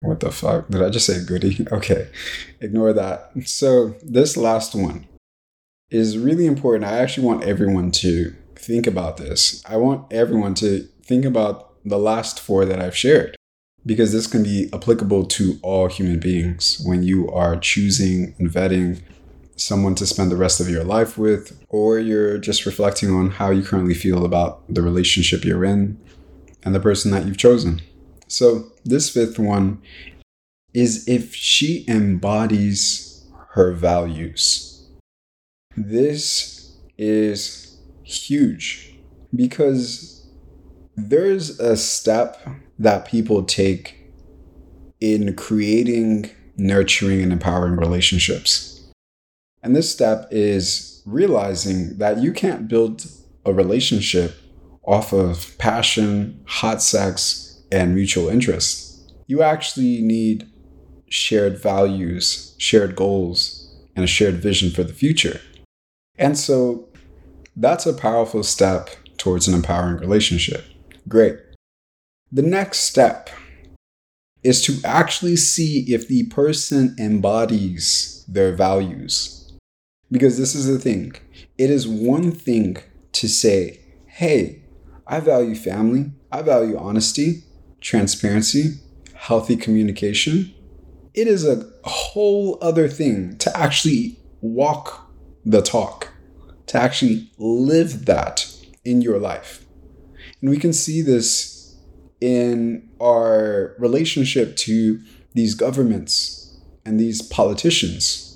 What 0.00 0.20
the 0.20 0.30
fuck? 0.30 0.68
Did 0.68 0.82
I 0.82 0.90
just 0.90 1.06
say 1.06 1.24
goodie? 1.24 1.66
Okay, 1.72 2.08
ignore 2.60 2.92
that. 2.92 3.30
So, 3.44 3.94
this 4.02 4.36
last 4.36 4.74
one 4.74 5.06
is 5.90 6.18
really 6.18 6.46
important. 6.46 6.84
I 6.84 6.98
actually 6.98 7.26
want 7.26 7.44
everyone 7.44 7.90
to 7.92 8.34
think 8.54 8.86
about 8.86 9.16
this. 9.16 9.62
I 9.66 9.76
want 9.76 10.12
everyone 10.12 10.54
to 10.54 10.88
think 11.02 11.24
about 11.24 11.74
the 11.84 11.98
last 11.98 12.40
four 12.40 12.64
that 12.66 12.80
I've 12.80 12.96
shared 12.96 13.36
because 13.86 14.12
this 14.12 14.26
can 14.26 14.42
be 14.42 14.68
applicable 14.72 15.26
to 15.26 15.58
all 15.62 15.88
human 15.88 16.20
beings 16.20 16.80
when 16.84 17.02
you 17.02 17.30
are 17.30 17.56
choosing 17.56 18.34
and 18.38 18.50
vetting 18.50 19.02
someone 19.56 19.94
to 19.94 20.06
spend 20.06 20.30
the 20.30 20.36
rest 20.36 20.60
of 20.60 20.68
your 20.68 20.84
life 20.84 21.18
with, 21.18 21.58
or 21.68 21.98
you're 21.98 22.38
just 22.38 22.66
reflecting 22.66 23.10
on 23.10 23.30
how 23.30 23.50
you 23.50 23.62
currently 23.62 23.94
feel 23.94 24.24
about 24.24 24.62
the 24.72 24.82
relationship 24.82 25.44
you're 25.44 25.64
in 25.64 25.98
and 26.62 26.74
the 26.74 26.80
person 26.80 27.10
that 27.10 27.26
you've 27.26 27.38
chosen. 27.38 27.80
So, 28.26 28.70
this 28.84 29.10
fifth 29.10 29.38
one 29.38 29.82
is 30.72 31.06
if 31.08 31.34
she 31.34 31.84
embodies 31.88 33.26
her 33.50 33.72
values. 33.72 34.88
This 35.76 36.76
is 36.96 37.78
huge 38.04 38.94
because 39.34 40.26
there's 40.96 41.58
a 41.58 41.76
step 41.76 42.46
that 42.80 43.06
people 43.06 43.44
take 43.44 43.96
in 45.00 45.34
creating, 45.36 46.30
nurturing, 46.56 47.22
and 47.22 47.32
empowering 47.32 47.76
relationships 47.76 48.70
and 49.62 49.76
this 49.76 49.92
step 49.92 50.28
is 50.30 51.02
realizing 51.04 51.98
that 51.98 52.18
you 52.18 52.32
can't 52.32 52.68
build 52.68 53.06
a 53.44 53.52
relationship 53.52 54.36
off 54.84 55.12
of 55.12 55.56
passion, 55.58 56.42
hot 56.46 56.82
sex, 56.82 57.62
and 57.70 57.94
mutual 57.94 58.28
interest. 58.28 59.12
You 59.26 59.42
actually 59.42 60.00
need 60.00 60.48
shared 61.08 61.60
values, 61.60 62.54
shared 62.58 62.96
goals, 62.96 63.70
and 63.94 64.04
a 64.04 64.08
shared 64.08 64.36
vision 64.36 64.70
for 64.70 64.82
the 64.82 64.92
future. 64.92 65.40
And 66.16 66.38
so 66.38 66.88
that's 67.56 67.86
a 67.86 67.92
powerful 67.92 68.42
step 68.42 68.90
towards 69.18 69.46
an 69.46 69.54
empowering 69.54 69.98
relationship. 69.98 70.64
Great. 71.08 71.38
The 72.32 72.42
next 72.42 72.80
step 72.80 73.28
is 74.44 74.62
to 74.62 74.78
actually 74.84 75.34
see 75.34 75.92
if 75.92 76.06
the 76.06 76.26
person 76.26 76.94
embodies 76.96 78.24
their 78.28 78.54
values. 78.54 79.52
Because 80.12 80.38
this 80.38 80.54
is 80.54 80.66
the 80.66 80.78
thing 80.78 81.14
it 81.58 81.70
is 81.70 81.88
one 81.88 82.30
thing 82.30 82.78
to 83.12 83.28
say, 83.28 83.80
hey, 84.06 84.62
I 85.08 85.18
value 85.18 85.56
family, 85.56 86.12
I 86.30 86.42
value 86.42 86.78
honesty, 86.78 87.42
transparency, 87.80 88.80
healthy 89.14 89.56
communication. 89.56 90.54
It 91.14 91.26
is 91.26 91.44
a 91.44 91.68
whole 91.82 92.58
other 92.62 92.86
thing 92.86 93.38
to 93.38 93.56
actually 93.56 94.20
walk 94.40 95.10
the 95.44 95.62
talk, 95.62 96.12
to 96.66 96.78
actually 96.78 97.32
live 97.38 98.06
that 98.06 98.46
in 98.84 99.02
your 99.02 99.18
life. 99.18 99.66
And 100.40 100.48
we 100.48 100.58
can 100.58 100.72
see 100.72 101.02
this 101.02 101.59
in 102.20 102.88
our 103.00 103.74
relationship 103.78 104.56
to 104.56 105.00
these 105.34 105.54
governments 105.54 106.58
and 106.84 106.98
these 106.98 107.22
politicians 107.22 108.30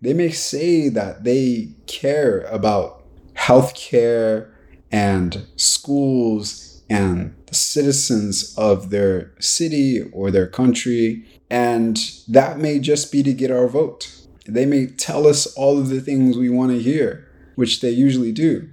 they 0.00 0.12
may 0.12 0.30
say 0.30 0.88
that 0.88 1.24
they 1.24 1.70
care 1.86 2.42
about 2.42 3.02
healthcare 3.34 4.50
and 4.92 5.46
schools 5.56 6.82
and 6.88 7.34
the 7.46 7.54
citizens 7.54 8.54
of 8.56 8.90
their 8.90 9.32
city 9.40 10.02
or 10.12 10.30
their 10.30 10.46
country. 10.46 11.26
And 11.50 11.98
that 12.28 12.58
may 12.58 12.78
just 12.78 13.10
be 13.10 13.22
to 13.22 13.32
get 13.32 13.50
our 13.50 13.66
vote. 13.66 14.12
They 14.46 14.66
may 14.66 14.86
tell 14.86 15.26
us 15.26 15.46
all 15.54 15.78
of 15.78 15.88
the 15.88 16.00
things 16.00 16.36
we 16.36 16.50
want 16.50 16.70
to 16.72 16.80
hear, 16.80 17.28
which 17.56 17.80
they 17.80 17.90
usually 17.90 18.32
do. 18.32 18.68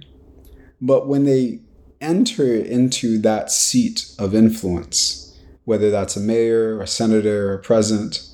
But 0.80 1.08
when 1.08 1.24
they 1.24 1.60
enter 2.00 2.54
into 2.54 3.18
that 3.18 3.50
seat 3.50 4.14
of 4.18 4.34
influence, 4.34 5.36
whether 5.64 5.90
that's 5.90 6.16
a 6.16 6.20
mayor, 6.20 6.80
a 6.80 6.86
senator, 6.86 7.50
or 7.50 7.54
a 7.54 7.62
president, 7.62 8.28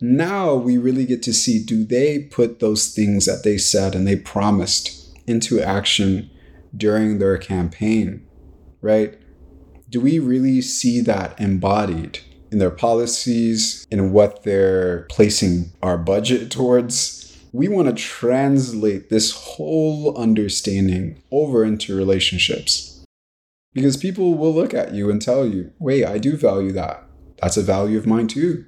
now 0.00 0.54
we 0.54 0.78
really 0.78 1.04
get 1.04 1.22
to 1.24 1.32
see 1.32 1.62
do 1.62 1.84
they 1.84 2.20
put 2.20 2.60
those 2.60 2.94
things 2.94 3.26
that 3.26 3.42
they 3.42 3.58
said 3.58 3.94
and 3.94 4.06
they 4.06 4.16
promised 4.16 5.18
into 5.26 5.60
action 5.60 6.30
during 6.76 7.18
their 7.18 7.36
campaign, 7.36 8.24
right? 8.80 9.18
Do 9.90 10.00
we 10.00 10.18
really 10.18 10.60
see 10.60 11.00
that 11.00 11.38
embodied 11.40 12.20
in 12.50 12.58
their 12.58 12.70
policies, 12.70 13.86
in 13.90 14.12
what 14.12 14.44
they're 14.44 15.02
placing 15.10 15.72
our 15.82 15.98
budget 15.98 16.50
towards? 16.50 17.36
We 17.52 17.68
want 17.68 17.88
to 17.88 17.94
translate 17.94 19.08
this 19.08 19.32
whole 19.32 20.16
understanding 20.16 21.22
over 21.30 21.64
into 21.64 21.96
relationships. 21.96 22.87
Because 23.72 23.96
people 23.96 24.34
will 24.34 24.52
look 24.54 24.74
at 24.74 24.94
you 24.94 25.10
and 25.10 25.20
tell 25.20 25.46
you, 25.46 25.72
wait, 25.78 26.04
I 26.04 26.18
do 26.18 26.36
value 26.36 26.72
that. 26.72 27.04
That's 27.40 27.56
a 27.56 27.62
value 27.62 27.98
of 27.98 28.06
mine 28.06 28.26
too. 28.26 28.64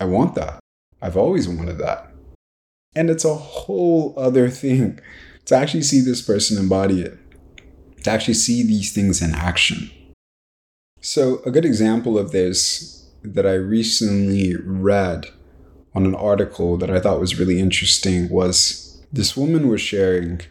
I 0.00 0.04
want 0.04 0.34
that. 0.34 0.60
I've 1.00 1.16
always 1.16 1.48
wanted 1.48 1.78
that. 1.78 2.12
And 2.94 3.10
it's 3.10 3.24
a 3.24 3.34
whole 3.34 4.14
other 4.16 4.50
thing 4.50 5.00
to 5.46 5.54
actually 5.54 5.82
see 5.82 6.00
this 6.00 6.20
person 6.20 6.58
embody 6.58 7.02
it. 7.02 7.18
to 8.04 8.10
actually 8.10 8.34
see 8.34 8.62
these 8.62 8.92
things 8.92 9.20
in 9.20 9.34
action. 9.34 9.90
So, 11.00 11.40
a 11.44 11.50
good 11.50 11.64
example 11.64 12.18
of 12.18 12.32
this 12.32 13.08
that 13.22 13.46
I 13.46 13.54
recently 13.54 14.56
read 14.56 15.26
on 15.94 16.06
an 16.06 16.14
article 16.14 16.76
that 16.76 16.90
I 16.90 17.00
thought 17.00 17.20
was 17.20 17.38
really 17.38 17.58
interesting 17.58 18.28
was 18.28 19.00
this 19.12 19.36
woman 19.36 19.68
was 19.68 19.80
sharing 19.80 20.42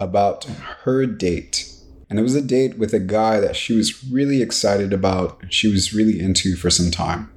about 0.00 0.44
her 0.84 1.06
date. 1.06 1.70
And 2.08 2.18
it 2.18 2.22
was 2.22 2.34
a 2.34 2.42
date 2.42 2.78
with 2.78 2.94
a 2.94 3.00
guy 3.00 3.40
that 3.40 3.56
she 3.56 3.74
was 3.74 4.04
really 4.04 4.40
excited 4.40 4.92
about, 4.92 5.42
she 5.50 5.70
was 5.70 5.92
really 5.92 6.18
into 6.20 6.56
for 6.56 6.70
some 6.70 6.90
time. 6.90 7.30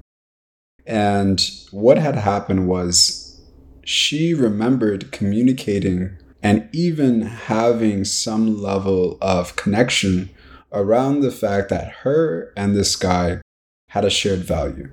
And 0.86 1.42
what 1.72 1.98
had 1.98 2.16
happened 2.16 2.68
was 2.68 3.42
she 3.84 4.34
remembered 4.34 5.12
communicating 5.12 6.18
and 6.42 6.70
even 6.72 7.22
having 7.22 8.06
some 8.06 8.62
level 8.62 9.18
of 9.22 9.56
connection 9.56 10.30
around 10.72 11.20
the 11.20 11.32
fact 11.32 11.70
that 11.70 11.92
her 12.04 12.54
and 12.56 12.76
this 12.76 12.96
guy 12.96 13.42
had 13.90 14.06
a 14.06 14.10
shared 14.10 14.40
value. 14.40 14.90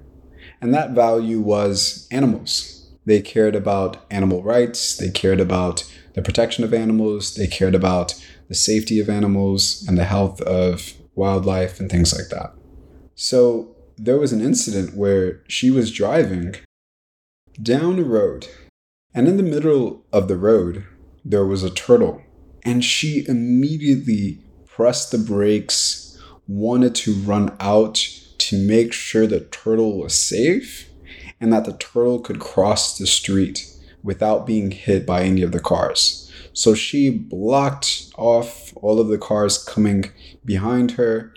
And 0.60 0.74
that 0.74 0.90
value 0.90 1.40
was 1.40 2.08
animals. 2.10 2.90
They 3.06 3.22
cared 3.22 3.54
about 3.54 4.04
animal 4.10 4.42
rights, 4.42 4.96
they 4.96 5.10
cared 5.10 5.40
about 5.40 5.90
the 6.14 6.20
protection 6.20 6.64
of 6.64 6.74
animals, 6.74 7.34
they 7.36 7.46
cared 7.46 7.74
about 7.74 8.14
the 8.48 8.54
safety 8.54 8.98
of 8.98 9.08
animals 9.08 9.84
and 9.87 9.96
the 9.96 10.04
health 10.04 10.40
of 10.42 10.94
wildlife 11.14 11.78
and 11.80 11.90
things 11.90 12.14
like 12.14 12.28
that. 12.30 12.54
So 13.14 13.76
there 13.96 14.18
was 14.18 14.32
an 14.32 14.40
incident 14.40 14.96
where 14.96 15.42
she 15.48 15.70
was 15.70 15.92
driving 15.92 16.56
down 17.61 17.98
a 17.98 18.04
road, 18.04 18.46
and 19.12 19.26
in 19.26 19.37
the 19.37 19.42
middle 19.42 20.04
of 20.12 20.28
the 20.28 20.37
road, 20.37 20.87
there 21.24 21.44
was 21.44 21.62
a 21.62 21.70
turtle, 21.70 22.22
and 22.62 22.84
she 22.84 23.26
immediately 23.26 24.44
pressed 24.66 25.11
the 25.11 25.18
brakes, 25.18 26.16
wanted 26.46 26.94
to 26.94 27.14
run 27.14 27.56
out 27.58 27.96
to 28.38 28.56
make 28.56 28.92
sure 28.92 29.26
the 29.26 29.40
turtle 29.40 29.98
was 29.98 30.14
safe 30.14 30.88
and 31.40 31.52
that 31.52 31.64
the 31.64 31.76
turtle 31.76 32.20
could 32.20 32.38
cross 32.38 32.96
the 32.96 33.06
street 33.06 33.66
without 34.02 34.46
being 34.46 34.70
hit 34.70 35.04
by 35.04 35.22
any 35.22 35.42
of 35.42 35.52
the 35.52 35.61
cars. 35.61 36.27
So 36.59 36.75
she 36.75 37.09
blocked 37.11 38.11
off 38.16 38.77
all 38.79 38.99
of 38.99 39.07
the 39.07 39.16
cars 39.16 39.62
coming 39.62 40.07
behind 40.44 40.90
her 40.92 41.33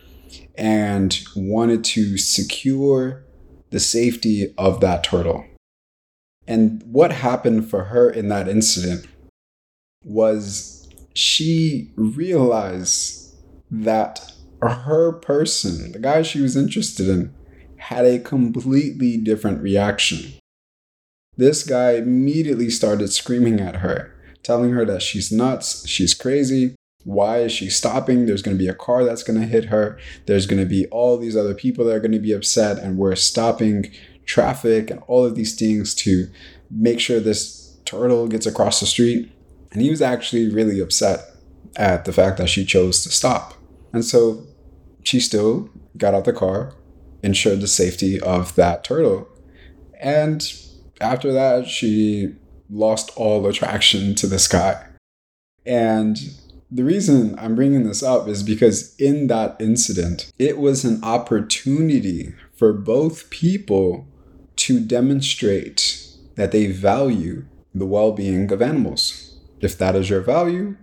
and 0.55 1.15
wanted 1.35 1.83
to 1.83 2.17
secure 2.17 3.23
the 3.69 3.79
safety 3.79 4.51
of 4.57 4.81
that 4.81 5.03
turtle. 5.03 5.45
And 6.47 6.81
what 6.87 7.11
happened 7.11 7.69
for 7.69 7.83
her 7.83 8.09
in 8.09 8.29
that 8.29 8.47
incident 8.47 9.05
was 10.03 10.89
she 11.13 11.91
realized 11.95 13.35
that 13.69 14.33
her 14.59 15.11
person, 15.11 15.91
the 15.91 15.99
guy 15.99 16.23
she 16.23 16.41
was 16.41 16.57
interested 16.57 17.07
in, 17.07 17.31
had 17.77 18.05
a 18.05 18.17
completely 18.17 19.17
different 19.17 19.61
reaction. 19.61 20.33
This 21.37 21.61
guy 21.61 21.91
immediately 21.91 22.71
started 22.71 23.13
screaming 23.13 23.59
at 23.59 23.77
her, 23.77 24.15
telling 24.43 24.71
her 24.71 24.85
that 24.85 25.01
she's 25.01 25.31
nuts, 25.31 25.87
she's 25.87 26.13
crazy. 26.13 26.75
Why 27.03 27.39
is 27.39 27.51
she 27.51 27.69
stopping? 27.69 28.25
There's 28.25 28.41
going 28.41 28.55
to 28.55 28.63
be 28.63 28.67
a 28.69 28.75
car 28.75 29.03
that's 29.03 29.23
going 29.23 29.39
to 29.39 29.47
hit 29.47 29.65
her. 29.65 29.97
There's 30.27 30.45
going 30.45 30.61
to 30.61 30.69
be 30.69 30.85
all 30.87 31.17
these 31.17 31.35
other 31.35 31.55
people 31.55 31.85
that 31.85 31.95
are 31.95 31.99
going 31.99 32.11
to 32.11 32.19
be 32.19 32.31
upset, 32.31 32.77
and 32.77 32.97
we're 32.97 33.15
stopping 33.15 33.91
traffic 34.25 34.91
and 34.91 35.01
all 35.07 35.25
of 35.25 35.35
these 35.35 35.55
things 35.55 35.95
to 35.95 36.27
make 36.69 36.99
sure 36.99 37.19
this 37.19 37.77
turtle 37.85 38.27
gets 38.27 38.45
across 38.45 38.79
the 38.79 38.85
street. 38.85 39.31
And 39.71 39.81
he 39.81 39.89
was 39.89 40.01
actually 40.01 40.49
really 40.49 40.79
upset 40.79 41.21
at 41.75 42.05
the 42.05 42.13
fact 42.13 42.37
that 42.37 42.49
she 42.49 42.65
chose 42.65 43.03
to 43.03 43.09
stop. 43.09 43.55
And 43.93 44.05
so 44.05 44.45
she 45.03 45.19
still 45.19 45.69
got 45.97 46.13
out 46.13 46.25
the 46.25 46.33
car, 46.33 46.73
ensured 47.23 47.61
the 47.61 47.67
safety 47.67 48.19
of 48.19 48.55
that 48.55 48.83
turtle. 48.83 49.27
And 49.99 50.43
after 50.99 51.31
that, 51.33 51.67
she 51.67 52.35
lost 52.71 53.11
all 53.15 53.45
attraction 53.45 54.15
to 54.15 54.27
this 54.27 54.47
guy. 54.47 54.85
And 55.65 56.17
the 56.71 56.83
reason 56.83 57.37
I'm 57.37 57.55
bringing 57.55 57.83
this 57.83 58.01
up 58.01 58.27
is 58.27 58.43
because 58.43 58.95
in 58.95 59.27
that 59.27 59.57
incident, 59.59 60.31
it 60.39 60.57
was 60.57 60.85
an 60.85 61.03
opportunity 61.03 62.33
for 62.55 62.71
both 62.71 63.29
people 63.29 64.07
to 64.55 64.79
demonstrate 64.79 66.07
that 66.35 66.51
they 66.51 66.67
value 66.67 67.45
the 67.75 67.85
well 67.85 68.13
being 68.13 68.51
of 68.51 68.61
animals. 68.61 69.37
If 69.59 69.77
that 69.77 69.95
is 69.95 70.09
your 70.09 70.21
value, 70.21 70.77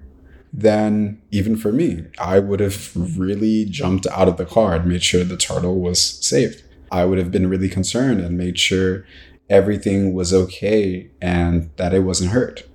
then 0.52 1.20
even 1.30 1.56
for 1.56 1.72
me, 1.72 2.06
I 2.18 2.38
would 2.38 2.60
have 2.60 3.18
really 3.18 3.64
jumped 3.64 4.06
out 4.08 4.28
of 4.28 4.36
the 4.36 4.46
car 4.46 4.74
and 4.74 4.86
made 4.86 5.02
sure 5.02 5.24
the 5.24 5.36
turtle 5.36 5.80
was 5.80 6.00
safe. 6.00 6.62
I 6.90 7.04
would 7.04 7.18
have 7.18 7.30
been 7.30 7.50
really 7.50 7.68
concerned 7.68 8.20
and 8.20 8.38
made 8.38 8.58
sure 8.58 9.04
everything 9.48 10.14
was 10.14 10.32
okay 10.32 11.10
and 11.20 11.70
that 11.76 11.94
it 11.94 12.00
wasn't 12.00 12.30
hurt 12.30 12.68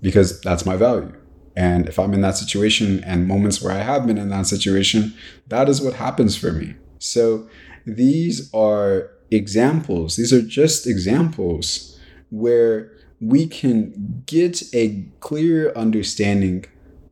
because 0.00 0.40
that's 0.40 0.66
my 0.66 0.76
value. 0.76 1.14
And 1.56 1.88
if 1.88 1.98
I'm 1.98 2.14
in 2.14 2.20
that 2.22 2.36
situation 2.36 3.02
and 3.04 3.28
moments 3.28 3.62
where 3.62 3.72
I 3.72 3.78
have 3.78 4.06
been 4.06 4.18
in 4.18 4.28
that 4.30 4.46
situation, 4.46 5.14
that 5.48 5.68
is 5.68 5.80
what 5.80 5.94
happens 5.94 6.36
for 6.36 6.52
me. 6.52 6.74
So 6.98 7.48
these 7.86 8.52
are 8.52 9.10
examples, 9.30 10.16
these 10.16 10.32
are 10.32 10.42
just 10.42 10.86
examples 10.86 11.98
where 12.30 12.92
we 13.20 13.46
can 13.46 14.22
get 14.26 14.62
a 14.74 15.06
clear 15.20 15.72
understanding 15.72 16.64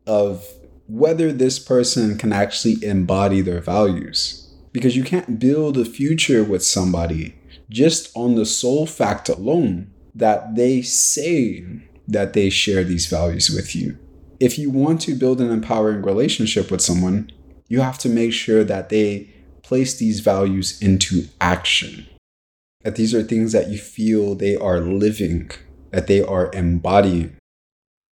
of 0.07 0.47
whether 0.89 1.33
this 1.33 1.59
person 1.59 2.19
can 2.19 2.33
actually 2.33 2.85
embody 2.85 3.41
their 3.41 3.61
values. 3.61 4.39
Because 4.73 4.97
you 4.97 5.05
can't 5.05 5.39
build 5.39 5.77
a 5.77 5.85
future 5.85 6.43
with 6.43 6.65
somebody 6.65 7.37
just 7.73 8.15
on 8.15 8.35
the 8.35 8.47
sole 8.47 8.87
fact 8.87 9.29
alone 9.29 9.91
that 10.15 10.55
they 10.55 10.83
say 10.83 11.65
that 12.07 12.35
they 12.35 12.51
share 12.51 12.85
these 12.85 13.07
values 13.07 13.51
with 13.51 13.75
you. 13.75 13.99
If 14.39 14.59
you 14.59 14.71
want 14.71 15.01
to 15.03 15.15
build 15.15 15.41
an 15.41 15.51
empowering 15.51 16.03
relationship 16.03 16.71
with 16.71 16.81
someone, 16.81 17.31
you 17.69 17.81
have 17.81 17.99
to 17.99 18.09
make 18.09 18.33
sure 18.33 18.65
that 18.65 18.91
they 18.91 19.31
place 19.63 19.97
these 19.97 20.21
values 20.21 20.81
into 20.83 21.29
action. 21.41 22.07
That 22.83 22.97
these 22.97 23.15
are 23.15 23.23
things 23.23 23.53
that 23.53 23.69
you 23.69 23.79
feel 23.79 24.35
they 24.35 24.57
are 24.57 24.81
living, 24.81 25.51
that 25.91 26.09
they 26.09 26.23
are 26.23 26.51
embodying. 26.53 27.37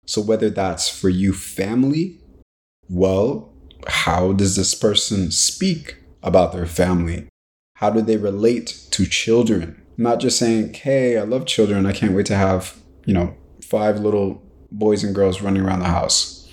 So, 0.06 0.20
whether 0.20 0.50
that's 0.50 0.88
for 0.88 1.08
you, 1.08 1.32
family, 1.32 2.20
well, 2.88 3.52
how 3.86 4.32
does 4.32 4.56
this 4.56 4.74
person 4.74 5.30
speak 5.30 5.96
about 6.22 6.52
their 6.52 6.66
family? 6.66 7.28
How 7.78 7.90
do 7.90 8.00
they 8.00 8.16
relate 8.16 8.86
to 8.90 9.06
children? 9.06 9.82
Not 9.96 10.20
just 10.20 10.38
saying, 10.38 10.74
hey, 10.74 11.16
I 11.16 11.22
love 11.22 11.46
children. 11.46 11.86
I 11.86 11.92
can't 11.92 12.14
wait 12.14 12.26
to 12.26 12.36
have, 12.36 12.76
you 13.04 13.14
know, 13.14 13.36
five 13.62 14.00
little 14.00 14.42
boys 14.70 15.04
and 15.04 15.14
girls 15.14 15.40
running 15.40 15.62
around 15.62 15.80
the 15.80 15.86
house. 15.86 16.48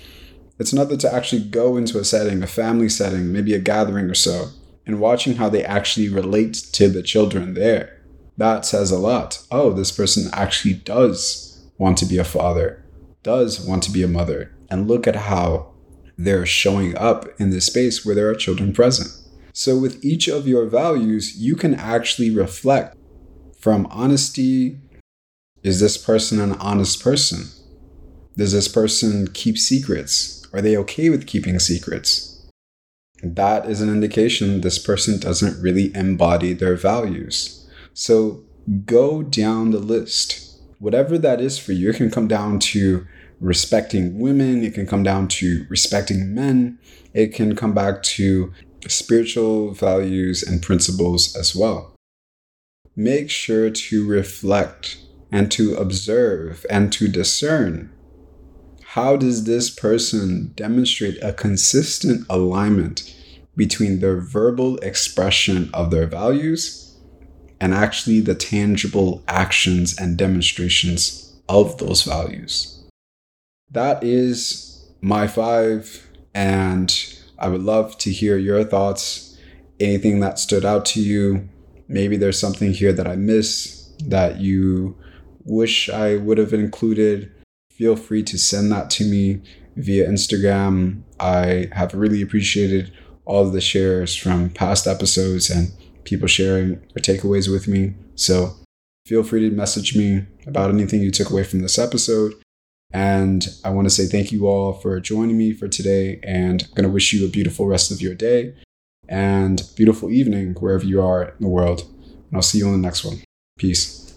It's 0.58 0.72
another 0.72 0.96
to 0.96 1.12
actually 1.12 1.42
go 1.42 1.76
into 1.76 1.98
a 1.98 2.04
setting, 2.04 2.42
a 2.42 2.46
family 2.46 2.88
setting, 2.88 3.32
maybe 3.32 3.54
a 3.54 3.58
gathering 3.58 4.06
or 4.06 4.14
so, 4.14 4.50
and 4.86 5.00
watching 5.00 5.36
how 5.36 5.48
they 5.48 5.64
actually 5.64 6.08
relate 6.08 6.54
to 6.72 6.88
the 6.88 7.02
children 7.02 7.54
there. 7.54 8.00
That 8.36 8.64
says 8.64 8.90
a 8.90 8.98
lot. 8.98 9.44
Oh, 9.50 9.72
this 9.72 9.92
person 9.92 10.30
actually 10.32 10.74
does 10.74 11.66
want 11.78 11.98
to 11.98 12.06
be 12.06 12.18
a 12.18 12.24
father 12.24 12.86
does 13.26 13.60
want 13.60 13.82
to 13.82 13.90
be 13.90 14.04
a 14.04 14.08
mother 14.08 14.54
and 14.70 14.86
look 14.86 15.08
at 15.08 15.16
how 15.16 15.72
they're 16.16 16.46
showing 16.46 16.96
up 16.96 17.26
in 17.40 17.50
this 17.50 17.66
space 17.66 18.06
where 18.06 18.14
there 18.14 18.30
are 18.30 18.36
children 18.36 18.72
present. 18.72 19.08
So, 19.58 19.78
with 19.78 20.04
each 20.04 20.28
of 20.28 20.46
your 20.46 20.66
values, 20.66 21.38
you 21.38 21.56
can 21.56 21.74
actually 21.74 22.28
reflect 22.28 22.94
from 23.58 23.86
honesty 23.86 24.76
is 25.62 25.80
this 25.80 25.96
person 25.96 26.40
an 26.42 26.52
honest 26.60 27.02
person? 27.02 27.46
Does 28.36 28.52
this 28.52 28.68
person 28.68 29.28
keep 29.28 29.56
secrets? 29.56 30.46
Are 30.52 30.60
they 30.60 30.76
okay 30.76 31.08
with 31.08 31.26
keeping 31.26 31.58
secrets? 31.58 32.46
That 33.22 33.64
is 33.64 33.80
an 33.80 33.88
indication 33.88 34.60
this 34.60 34.78
person 34.78 35.18
doesn't 35.18 35.62
really 35.62 35.90
embody 35.94 36.52
their 36.52 36.76
values. 36.76 37.66
So, 37.94 38.44
go 38.84 39.22
down 39.22 39.70
the 39.70 39.78
list. 39.78 40.60
Whatever 40.80 41.16
that 41.16 41.40
is 41.40 41.58
for 41.58 41.72
you, 41.72 41.88
it 41.88 41.96
can 41.96 42.10
come 42.10 42.28
down 42.28 42.58
to 42.58 43.06
respecting 43.40 44.18
women, 44.18 44.62
it 44.62 44.74
can 44.74 44.86
come 44.86 45.02
down 45.02 45.28
to 45.28 45.64
respecting 45.70 46.34
men, 46.34 46.78
it 47.14 47.32
can 47.32 47.56
come 47.56 47.72
back 47.72 48.02
to 48.02 48.52
spiritual 48.90 49.72
values 49.72 50.42
and 50.42 50.62
principles 50.62 51.36
as 51.36 51.54
well. 51.54 51.94
Make 52.94 53.30
sure 53.30 53.70
to 53.70 54.06
reflect 54.06 54.98
and 55.30 55.50
to 55.52 55.74
observe 55.76 56.64
and 56.70 56.92
to 56.94 57.08
discern. 57.08 57.92
How 58.84 59.16
does 59.16 59.44
this 59.44 59.68
person 59.68 60.52
demonstrate 60.54 61.22
a 61.22 61.32
consistent 61.32 62.26
alignment 62.30 63.14
between 63.56 64.00
their 64.00 64.16
verbal 64.16 64.78
expression 64.78 65.70
of 65.74 65.90
their 65.90 66.06
values 66.06 66.96
and 67.60 67.74
actually 67.74 68.20
the 68.20 68.34
tangible 68.34 69.22
actions 69.28 69.98
and 69.98 70.16
demonstrations 70.16 71.34
of 71.48 71.78
those 71.78 72.02
values? 72.02 72.76
that 73.70 74.02
is 74.02 74.84
my 75.00 75.26
five. 75.26 76.02
And 76.34 76.92
I 77.38 77.48
would 77.48 77.62
love 77.62 77.98
to 77.98 78.10
hear 78.10 78.36
your 78.38 78.64
thoughts, 78.64 79.38
anything 79.80 80.20
that 80.20 80.38
stood 80.38 80.64
out 80.64 80.84
to 80.86 81.00
you. 81.00 81.48
Maybe 81.88 82.16
there's 82.16 82.38
something 82.38 82.72
here 82.72 82.92
that 82.92 83.06
I 83.06 83.16
missed 83.16 84.08
that 84.10 84.40
you 84.40 84.96
wish 85.44 85.88
I 85.88 86.16
would 86.16 86.38
have 86.38 86.52
included. 86.52 87.32
Feel 87.70 87.96
free 87.96 88.22
to 88.24 88.38
send 88.38 88.72
that 88.72 88.90
to 88.90 89.04
me 89.04 89.42
via 89.76 90.08
Instagram. 90.08 91.02
I 91.20 91.68
have 91.72 91.94
really 91.94 92.22
appreciated 92.22 92.92
all 93.24 93.46
of 93.46 93.52
the 93.52 93.60
shares 93.60 94.14
from 94.16 94.50
past 94.50 94.86
episodes 94.86 95.50
and 95.50 95.72
people 96.04 96.28
sharing 96.28 96.80
their 96.94 97.02
takeaways 97.02 97.50
with 97.50 97.68
me. 97.68 97.94
So 98.14 98.54
feel 99.04 99.22
free 99.22 99.48
to 99.48 99.54
message 99.54 99.96
me 99.96 100.26
about 100.46 100.70
anything 100.70 101.02
you 101.02 101.10
took 101.10 101.30
away 101.30 101.44
from 101.44 101.60
this 101.60 101.78
episode. 101.78 102.34
And 102.92 103.46
I 103.64 103.70
want 103.70 103.86
to 103.86 103.94
say 103.94 104.06
thank 104.06 104.32
you 104.32 104.46
all 104.46 104.72
for 104.72 105.00
joining 105.00 105.36
me 105.36 105.52
for 105.52 105.68
today. 105.68 106.20
And 106.22 106.62
I'm 106.62 106.74
going 106.74 106.88
to 106.88 106.92
wish 106.92 107.12
you 107.12 107.26
a 107.26 107.30
beautiful 107.30 107.66
rest 107.66 107.90
of 107.90 108.00
your 108.00 108.14
day 108.14 108.54
and 109.08 109.62
beautiful 109.76 110.10
evening 110.10 110.54
wherever 110.54 110.84
you 110.84 111.02
are 111.02 111.22
in 111.22 111.34
the 111.40 111.48
world. 111.48 111.82
And 111.82 112.34
I'll 112.34 112.42
see 112.42 112.58
you 112.58 112.66
on 112.66 112.72
the 112.72 112.78
next 112.78 113.04
one. 113.04 113.22
Peace. 113.58 114.06